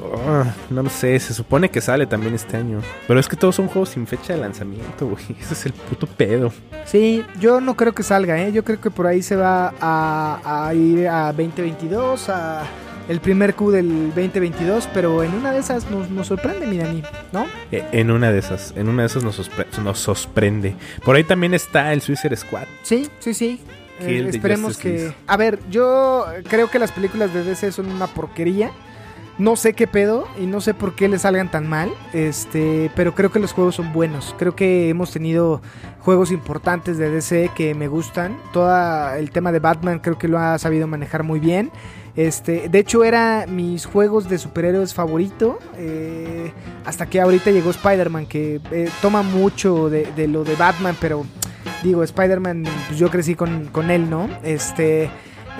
[0.00, 2.80] Oh, no lo sé, se supone que sale también este año.
[3.06, 5.24] Pero es que todos son juegos sin fecha de lanzamiento, güey.
[5.40, 6.52] Ese es el puto pedo.
[6.84, 8.52] Sí, yo no creo que salga, ¿eh?
[8.52, 12.62] Yo creo que por ahí se va a, a ir a 2022, a
[13.08, 17.02] el primer Q del 2022, pero en una de esas nos, nos sorprende, mi Dani,
[17.32, 17.46] ¿no?
[17.72, 19.50] Eh, En una de esas, en una de esas nos,
[19.82, 20.76] nos sorprende.
[21.04, 22.66] Por ahí también está el Suicide Squad.
[22.82, 23.60] Sí, sí, sí.
[24.00, 25.12] Eh, esperemos que...
[25.26, 28.70] A ver, yo creo que las películas de DC son una porquería.
[29.38, 33.14] No sé qué pedo y no sé por qué le salgan tan mal, este, pero
[33.14, 34.34] creo que los juegos son buenos.
[34.36, 35.62] Creo que hemos tenido
[36.00, 38.36] juegos importantes de DC que me gustan.
[38.52, 41.70] Todo el tema de Batman creo que lo ha sabido manejar muy bien.
[42.18, 46.50] Este, de hecho era mis juegos de superhéroes favorito eh,
[46.84, 51.24] hasta que ahorita llegó Spider-Man que eh, toma mucho de, lo de Batman, pero
[51.84, 54.28] digo Spider-Man pues yo crecí con, con él, ¿no?
[54.42, 55.08] Este,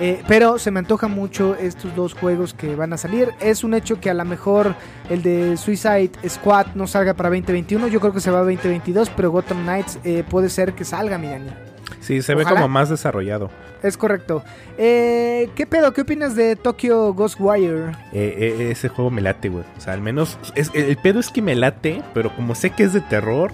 [0.01, 3.29] eh, pero se me antoja mucho estos dos juegos que van a salir.
[3.39, 4.75] Es un hecho que a lo mejor
[5.09, 7.87] el de Suicide Squad no salga para 2021.
[7.87, 9.97] Yo creo que se va a 2022, pero Gotham Knights
[10.29, 11.68] puede ser que salga, mi Dani.
[12.09, 13.51] Sí, se ve como más desarrollado.
[13.83, 14.43] Es correcto.
[14.79, 15.93] Eh, ¿Qué pedo?
[15.93, 17.91] ¿Qué opinas de Tokyo Ghostwire?
[18.11, 19.63] Eh, eh, ese juego me late, güey.
[19.77, 20.39] O sea, al menos.
[20.55, 23.51] es- el pedo es que me late, pero como sé que es de terror,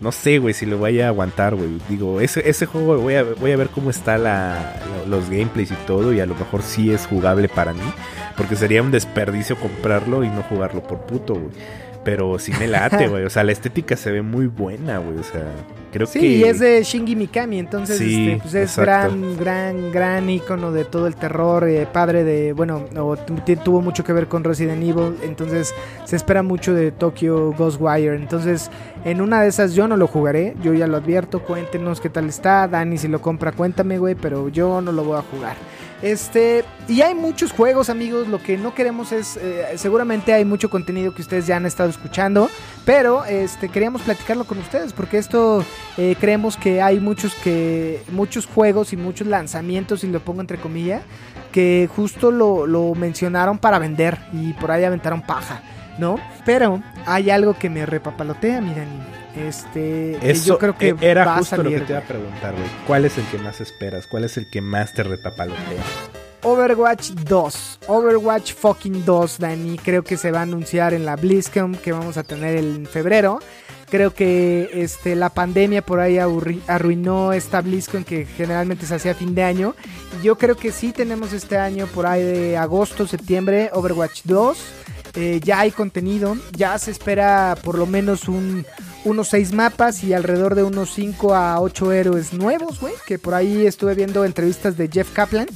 [0.00, 1.78] no sé, güey, si lo voy a aguantar, güey.
[1.90, 5.70] Digo, ese, ese juego voy a, voy a ver cómo está la, lo- los gameplays
[5.70, 7.82] y todo, y a lo mejor sí es jugable para mí.
[8.34, 11.50] Porque sería un desperdicio comprarlo y no jugarlo por puto, güey.
[12.02, 13.24] Pero sí me late, güey.
[13.24, 15.18] O sea, la estética se ve muy buena, güey.
[15.18, 15.44] O sea,
[15.92, 16.26] creo Sí, que.
[16.26, 19.14] y es de Shinji Mikami, entonces Sí, este, pues es exacto.
[19.16, 24.02] gran, gran, gran ícono de todo el terror, eh, padre de, bueno, o tuvo mucho
[24.02, 25.74] que ver con Resident Evil, entonces
[26.04, 28.70] se espera mucho de Tokyo Ghostwire, entonces
[29.04, 32.28] en una de esas yo no lo jugaré, yo ya lo advierto, cuéntenos qué tal
[32.28, 35.56] está, Dani si lo compra cuéntame, güey, pero yo no lo voy a jugar.
[36.02, 38.28] Este, y hay muchos juegos, amigos.
[38.28, 41.90] Lo que no queremos es, eh, seguramente hay mucho contenido que ustedes ya han estado
[41.90, 42.48] escuchando,
[42.84, 45.64] pero este, queríamos platicarlo con ustedes porque esto
[45.98, 50.58] eh, creemos que hay muchos que, muchos juegos y muchos lanzamientos, y lo pongo entre
[50.58, 51.02] comillas,
[51.52, 55.62] que justo lo, lo mencionaron para vender y por ahí aventaron paja,
[55.98, 56.16] ¿no?
[56.46, 59.19] Pero hay algo que me repapalotea, miren.
[59.36, 61.92] Este, que Eso yo creo que e- era va a justo lo salir, que te
[61.92, 62.66] iba a preguntar, güey.
[62.86, 64.06] ¿Cuál es el que más esperas?
[64.06, 65.82] ¿Cuál es el que más te repapalotea?
[66.42, 67.78] Overwatch 2.
[67.86, 69.78] Overwatch fucking 2, Dani.
[69.78, 73.40] Creo que se va a anunciar en la BlizzCon que vamos a tener en febrero.
[73.90, 79.16] Creo que este, la pandemia por ahí arruinó esta BlizzCon que generalmente se hacía a
[79.16, 79.74] fin de año.
[80.18, 84.58] Y yo creo que sí tenemos este año por ahí de agosto, septiembre, Overwatch 2.
[85.16, 88.64] Eh, ya hay contenido, ya se espera por lo menos un,
[89.04, 92.94] unos 6 mapas y alrededor de unos 5 a 8 héroes nuevos, güey.
[93.06, 95.46] Que por ahí estuve viendo entrevistas de Jeff Kaplan.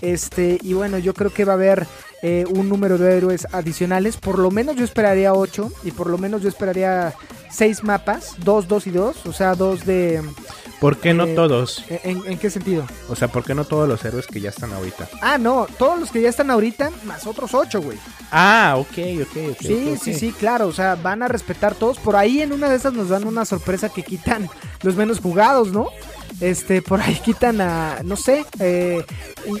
[0.00, 1.86] Este, y bueno, yo creo que va a haber
[2.22, 4.16] eh, un número de héroes adicionales.
[4.16, 7.14] Por lo menos yo esperaría 8 y por lo menos yo esperaría
[7.50, 9.26] 6 mapas, 2, 2 y 2.
[9.26, 10.22] O sea, 2 de...
[10.80, 11.84] ¿Por qué no Eh, todos?
[11.90, 12.86] ¿en, en qué sentido?
[13.08, 15.08] O sea, ¿por qué no todos los héroes que ya están ahorita?
[15.20, 17.98] Ah, no, todos los que ya están ahorita, más otros 8, güey.
[18.32, 19.56] Ah, ok, ok, ok.
[19.60, 21.98] Sí, sí, sí, claro, o sea, van a respetar todos.
[21.98, 24.48] Por ahí en una de esas nos dan una sorpresa que quitan
[24.82, 25.88] los menos jugados, ¿no?
[26.40, 29.04] Este, por ahí quitan a, no sé, eh,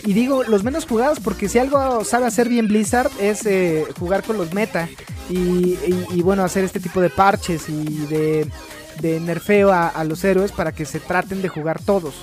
[0.04, 3.84] y, y digo los menos jugados porque si algo sabe hacer bien Blizzard es eh,
[3.98, 4.88] jugar con los meta
[5.28, 8.46] y, y- y, bueno, hacer este tipo de parches y de,
[9.00, 12.14] de nerfeo a, a los héroes para que se traten de jugar todos.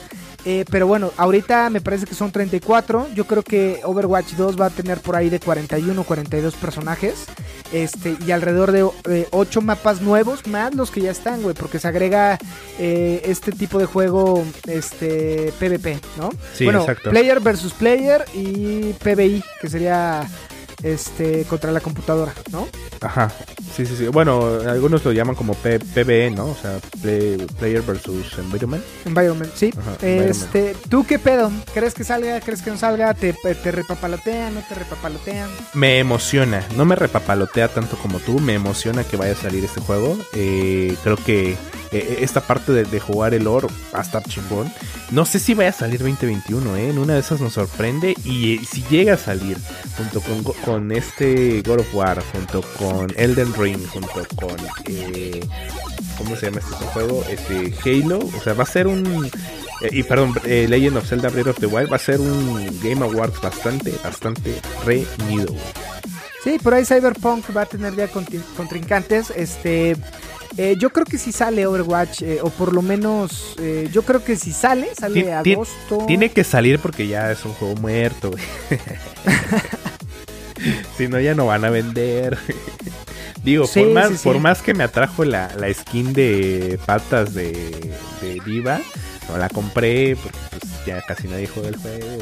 [0.50, 3.10] Eh, pero bueno, ahorita me parece que son 34.
[3.14, 7.26] Yo creo que Overwatch 2 va a tener por ahí de 41 o 42 personajes.
[7.74, 11.54] Este, y alrededor de 8 mapas nuevos, más los que ya están, güey.
[11.54, 12.38] Porque se agrega
[12.80, 16.30] eh, este tipo de juego este, PvP, ¿no?
[16.54, 17.10] Sí, bueno, exacto.
[17.10, 20.26] player versus player y PvI, que sería
[20.84, 22.68] este contra la computadora, ¿no?
[23.02, 23.32] Ajá.
[23.76, 24.08] Sí, sí, sí.
[24.08, 26.46] Bueno, algunos lo llaman como P- PvE, ¿no?
[26.48, 28.84] O sea, play- Player versus Environment.
[29.06, 29.72] Environment, sí.
[29.78, 30.30] Ajá, environment.
[30.32, 31.52] este, ¿tú qué pedo?
[31.74, 32.40] ¿Crees que salga?
[32.42, 33.14] ¿Crees que no salga?
[33.14, 34.56] ¿Te, te repapalotean?
[34.56, 35.50] ¿No te repapalotean?
[35.74, 36.66] Me emociona.
[36.76, 38.40] No me repapalotea tanto como tú.
[38.40, 40.18] Me emociona que vaya a salir este juego.
[40.34, 41.56] Eh, creo que
[41.92, 44.72] eh, esta parte de, jugar el oro va a estar chingón.
[45.12, 46.90] No sé si vaya a salir 2021, ¿eh?
[46.90, 48.16] En una de esas nos sorprende.
[48.24, 49.58] Y eh, si llega a salir
[49.98, 54.56] junto con, con este God of War, junto con Elden Ring, junto con...
[54.86, 55.40] eh,
[56.18, 57.24] ¿Cómo se llama este juego?
[57.30, 58.20] Este Halo.
[58.20, 59.30] O sea, va a ser un...
[59.82, 62.80] eh, y perdón, eh, Legend of Zelda Breath of the Wild va a ser un
[62.82, 65.54] Game Awards bastante, bastante reñido.
[66.44, 69.32] Sí, por ahí Cyberpunk va a tener ya contrincantes.
[69.32, 69.96] Este,
[70.58, 74.24] eh, yo creo que si sale Overwatch, eh, o por lo menos, eh, yo creo
[74.24, 76.06] que si sale, sale agosto.
[76.08, 78.44] Tiene que salir porque ya es un juego muerto, güey.
[80.98, 82.38] si no, ya no van a vender.
[83.44, 87.52] Digo, Sí, por, más, por más que me atrajo la, la skin de patas de,
[88.22, 88.82] de Diva,
[89.30, 92.18] no la compré porque pues, ya casi nadie juega el juego.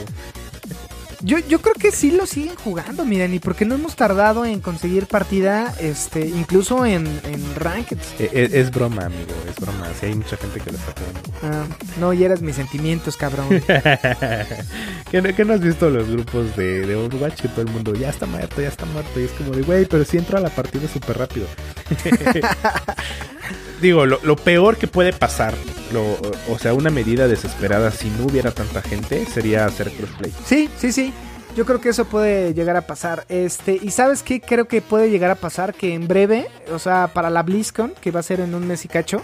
[1.26, 4.60] Yo, yo creo que sí lo siguen jugando, miren, y porque no hemos tardado en
[4.60, 7.98] conseguir partida, este, incluso en, en Ranked.
[8.20, 9.88] Eh, eh, es, broma, amigo, es broma.
[10.00, 11.22] Sí, hay mucha gente que lo está jugando.
[11.42, 11.66] Ah,
[12.00, 13.48] no hieras mis sentimientos, cabrón.
[15.10, 17.42] ¿Qué, no- qué no has visto los grupos de, de Overwatch?
[17.42, 19.20] Que todo el mundo ya está muerto, ya está muerto.
[19.20, 21.48] Y es como de, güey, pero si entro a la partida súper rápido.
[23.86, 25.54] Digo, lo, lo peor que puede pasar,
[25.94, 26.18] lo,
[26.52, 30.34] o sea, una medida desesperada si no hubiera tanta gente, sería hacer crossplay.
[30.44, 31.14] Sí, sí, sí.
[31.56, 33.28] Yo creo que eso puede llegar a pasar.
[33.30, 37.12] Este, y sabes qué creo que puede llegar a pasar que en breve, o sea,
[37.14, 39.22] para la BlizzCon, que va a ser en un mes y cacho,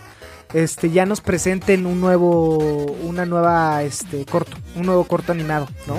[0.54, 2.60] este, ya nos presenten un nuevo,
[3.02, 5.96] una nueva, este, corto, un nuevo corto animado, ¿no?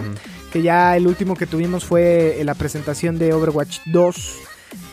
[0.52, 4.34] Que ya el último que tuvimos fue la presentación de Overwatch 2,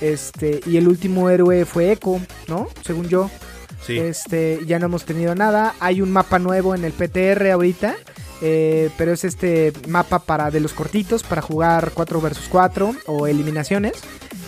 [0.02, 2.68] este, y el último héroe fue Echo, ¿no?
[2.84, 3.30] Según yo.
[3.88, 5.74] Este, ya no hemos tenido nada.
[5.80, 7.96] Hay un mapa nuevo en el PTR ahorita.
[8.42, 13.28] eh, pero es este mapa para de los cortitos para jugar 4 versus 4 o
[13.28, 13.94] eliminaciones.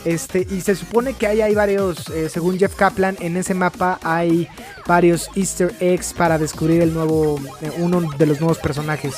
[0.05, 3.99] Este, y se supone que ahí hay varios, eh, según Jeff Kaplan, en ese mapa
[4.01, 4.47] hay
[4.87, 9.13] varios easter eggs para descubrir el nuevo, eh, uno de los nuevos personajes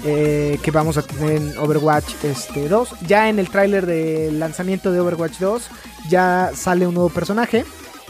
[0.00, 2.88] que vamos a tener en Overwatch este, 2.
[3.08, 5.70] Ya en el tráiler de lanzamiento de Overwatch 2
[6.08, 7.64] ya sale un nuevo personaje.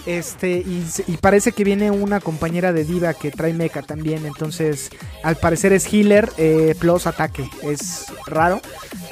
[0.07, 4.27] Este, y, parece que viene una compañera de Diva que trae mecha también.
[4.27, 4.91] Entonces,
[5.23, 7.49] al parecer es healer eh, plus ataque.
[7.63, 8.61] Es raro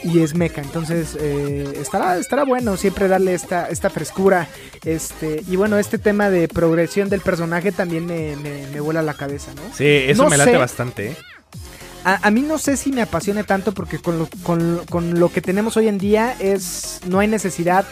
[0.03, 0.63] y es mecha.
[0.63, 4.49] Entonces, eh, estará, estará bueno siempre darle esta, esta frescura.
[4.85, 9.15] Este, y bueno, este tema de progresión del personaje también me, me, me vuela la
[9.15, 9.63] cabeza, ¿no?
[9.75, 10.57] Sí, eso No me late sé.
[10.57, 11.17] bastante, ¿eh?
[12.05, 15.29] A, a mí no sé si me apasione tanto porque con lo, con, con lo
[15.33, 17.85] que tenemos hoy en día es no hay necesidad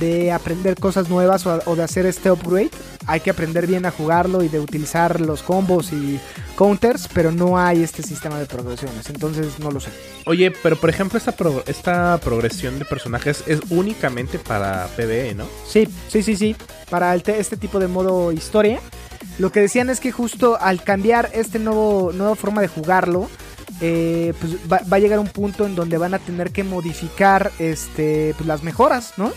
[0.00, 2.70] de aprender cosas nuevas o, o de hacer este upgrade.
[3.06, 6.20] Hay que aprender bien a jugarlo y de utilizar los combos y
[6.56, 9.08] counters, pero no hay este sistema de progresiones.
[9.08, 9.90] Entonces no lo sé.
[10.26, 15.46] Oye, pero por ejemplo, esta, pro- esta progresión de personajes es únicamente para PvE, ¿no?
[15.66, 16.56] Sí, sí, sí, sí.
[16.90, 18.80] Para este tipo de modo historia.
[19.38, 23.28] Lo que decían es que justo al cambiar este nuevo nueva forma de jugarlo,
[23.80, 27.52] eh, pues va, va a llegar un punto en donde van a tener que modificar
[27.58, 29.32] este pues las mejoras, ¿no?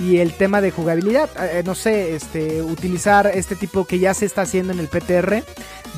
[0.00, 4.26] Y el tema de jugabilidad, eh, no sé, este utilizar este tipo que ya se
[4.26, 5.44] está haciendo en el PTR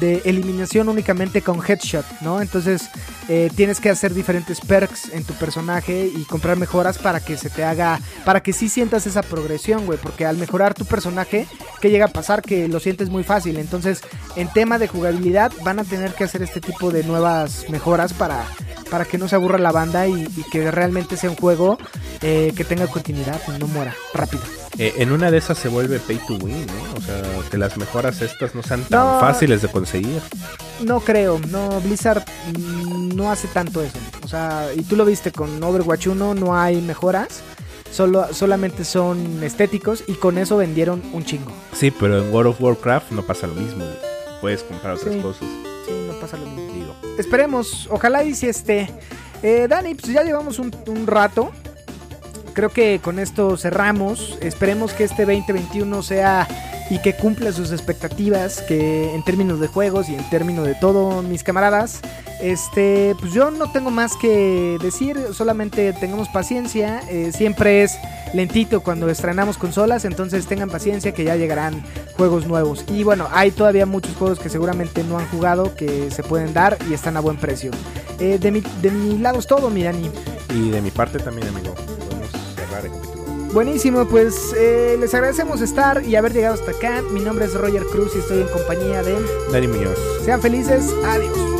[0.00, 2.42] de eliminación únicamente con headshot, ¿no?
[2.42, 2.90] Entonces
[3.28, 7.50] eh, tienes que hacer diferentes perks en tu personaje y comprar mejoras para que se
[7.50, 11.46] te haga, para que sí sientas esa progresión, güey, porque al mejorar tu personaje,
[11.80, 12.42] ¿qué llega a pasar?
[12.42, 14.02] Que lo sientes muy fácil, entonces
[14.36, 18.44] en tema de jugabilidad van a tener que hacer este tipo de nuevas mejoras para,
[18.90, 21.78] para que no se aburra la banda y, y que realmente sea un juego
[22.22, 24.42] eh, que tenga continuidad y no muera rápido.
[24.78, 26.98] Eh, en una de esas se vuelve pay to win, ¿no?
[26.98, 29.20] O sea, que las mejoras estas no sean tan No.
[29.20, 30.20] fáciles de conseguir.
[30.80, 32.24] No creo, no, Blizzard
[33.14, 33.98] no hace tanto eso.
[34.22, 37.40] O sea, y tú lo viste con Overwatch 1, no hay mejoras.
[37.90, 41.52] Solo, solamente son estéticos y con eso vendieron un chingo.
[41.72, 43.84] Sí, pero en World of Warcraft no pasa lo mismo.
[44.42, 45.20] Puedes comprar otras Sí.
[45.20, 45.48] cosas.
[45.86, 46.85] Sí, no pasa lo mismo.
[47.18, 48.90] Esperemos, ojalá y este.
[49.42, 51.52] Eh, Dani, pues ya llevamos un, un rato.
[52.56, 54.38] Creo que con esto cerramos.
[54.40, 56.48] Esperemos que este 2021 sea
[56.88, 58.62] y que cumpla sus expectativas.
[58.62, 62.00] Que en términos de juegos y en términos de todo, mis camaradas.
[62.40, 65.18] Este, pues yo no tengo más que decir.
[65.34, 67.02] Solamente tengamos paciencia.
[67.10, 67.98] eh, siempre es
[68.32, 70.06] lentito cuando estrenamos consolas.
[70.06, 71.84] Entonces tengan paciencia que ya llegarán
[72.16, 72.86] juegos nuevos.
[72.88, 76.78] Y bueno, hay todavía muchos juegos que seguramente no han jugado que se pueden dar
[76.88, 77.70] y están a buen precio.
[78.18, 80.10] Eh, de, mi, de mi lado es todo, mi Dani.
[80.54, 81.74] Y de mi parte también, amigo.
[82.76, 83.52] Podemos cerrar el capítulo.
[83.52, 87.02] Buenísimo, pues eh, les agradecemos estar y haber llegado hasta acá.
[87.12, 89.16] Mi nombre es Roger Cruz y estoy en compañía de...
[89.50, 89.98] Dani Muñoz.
[90.24, 91.55] Sean felices, adiós.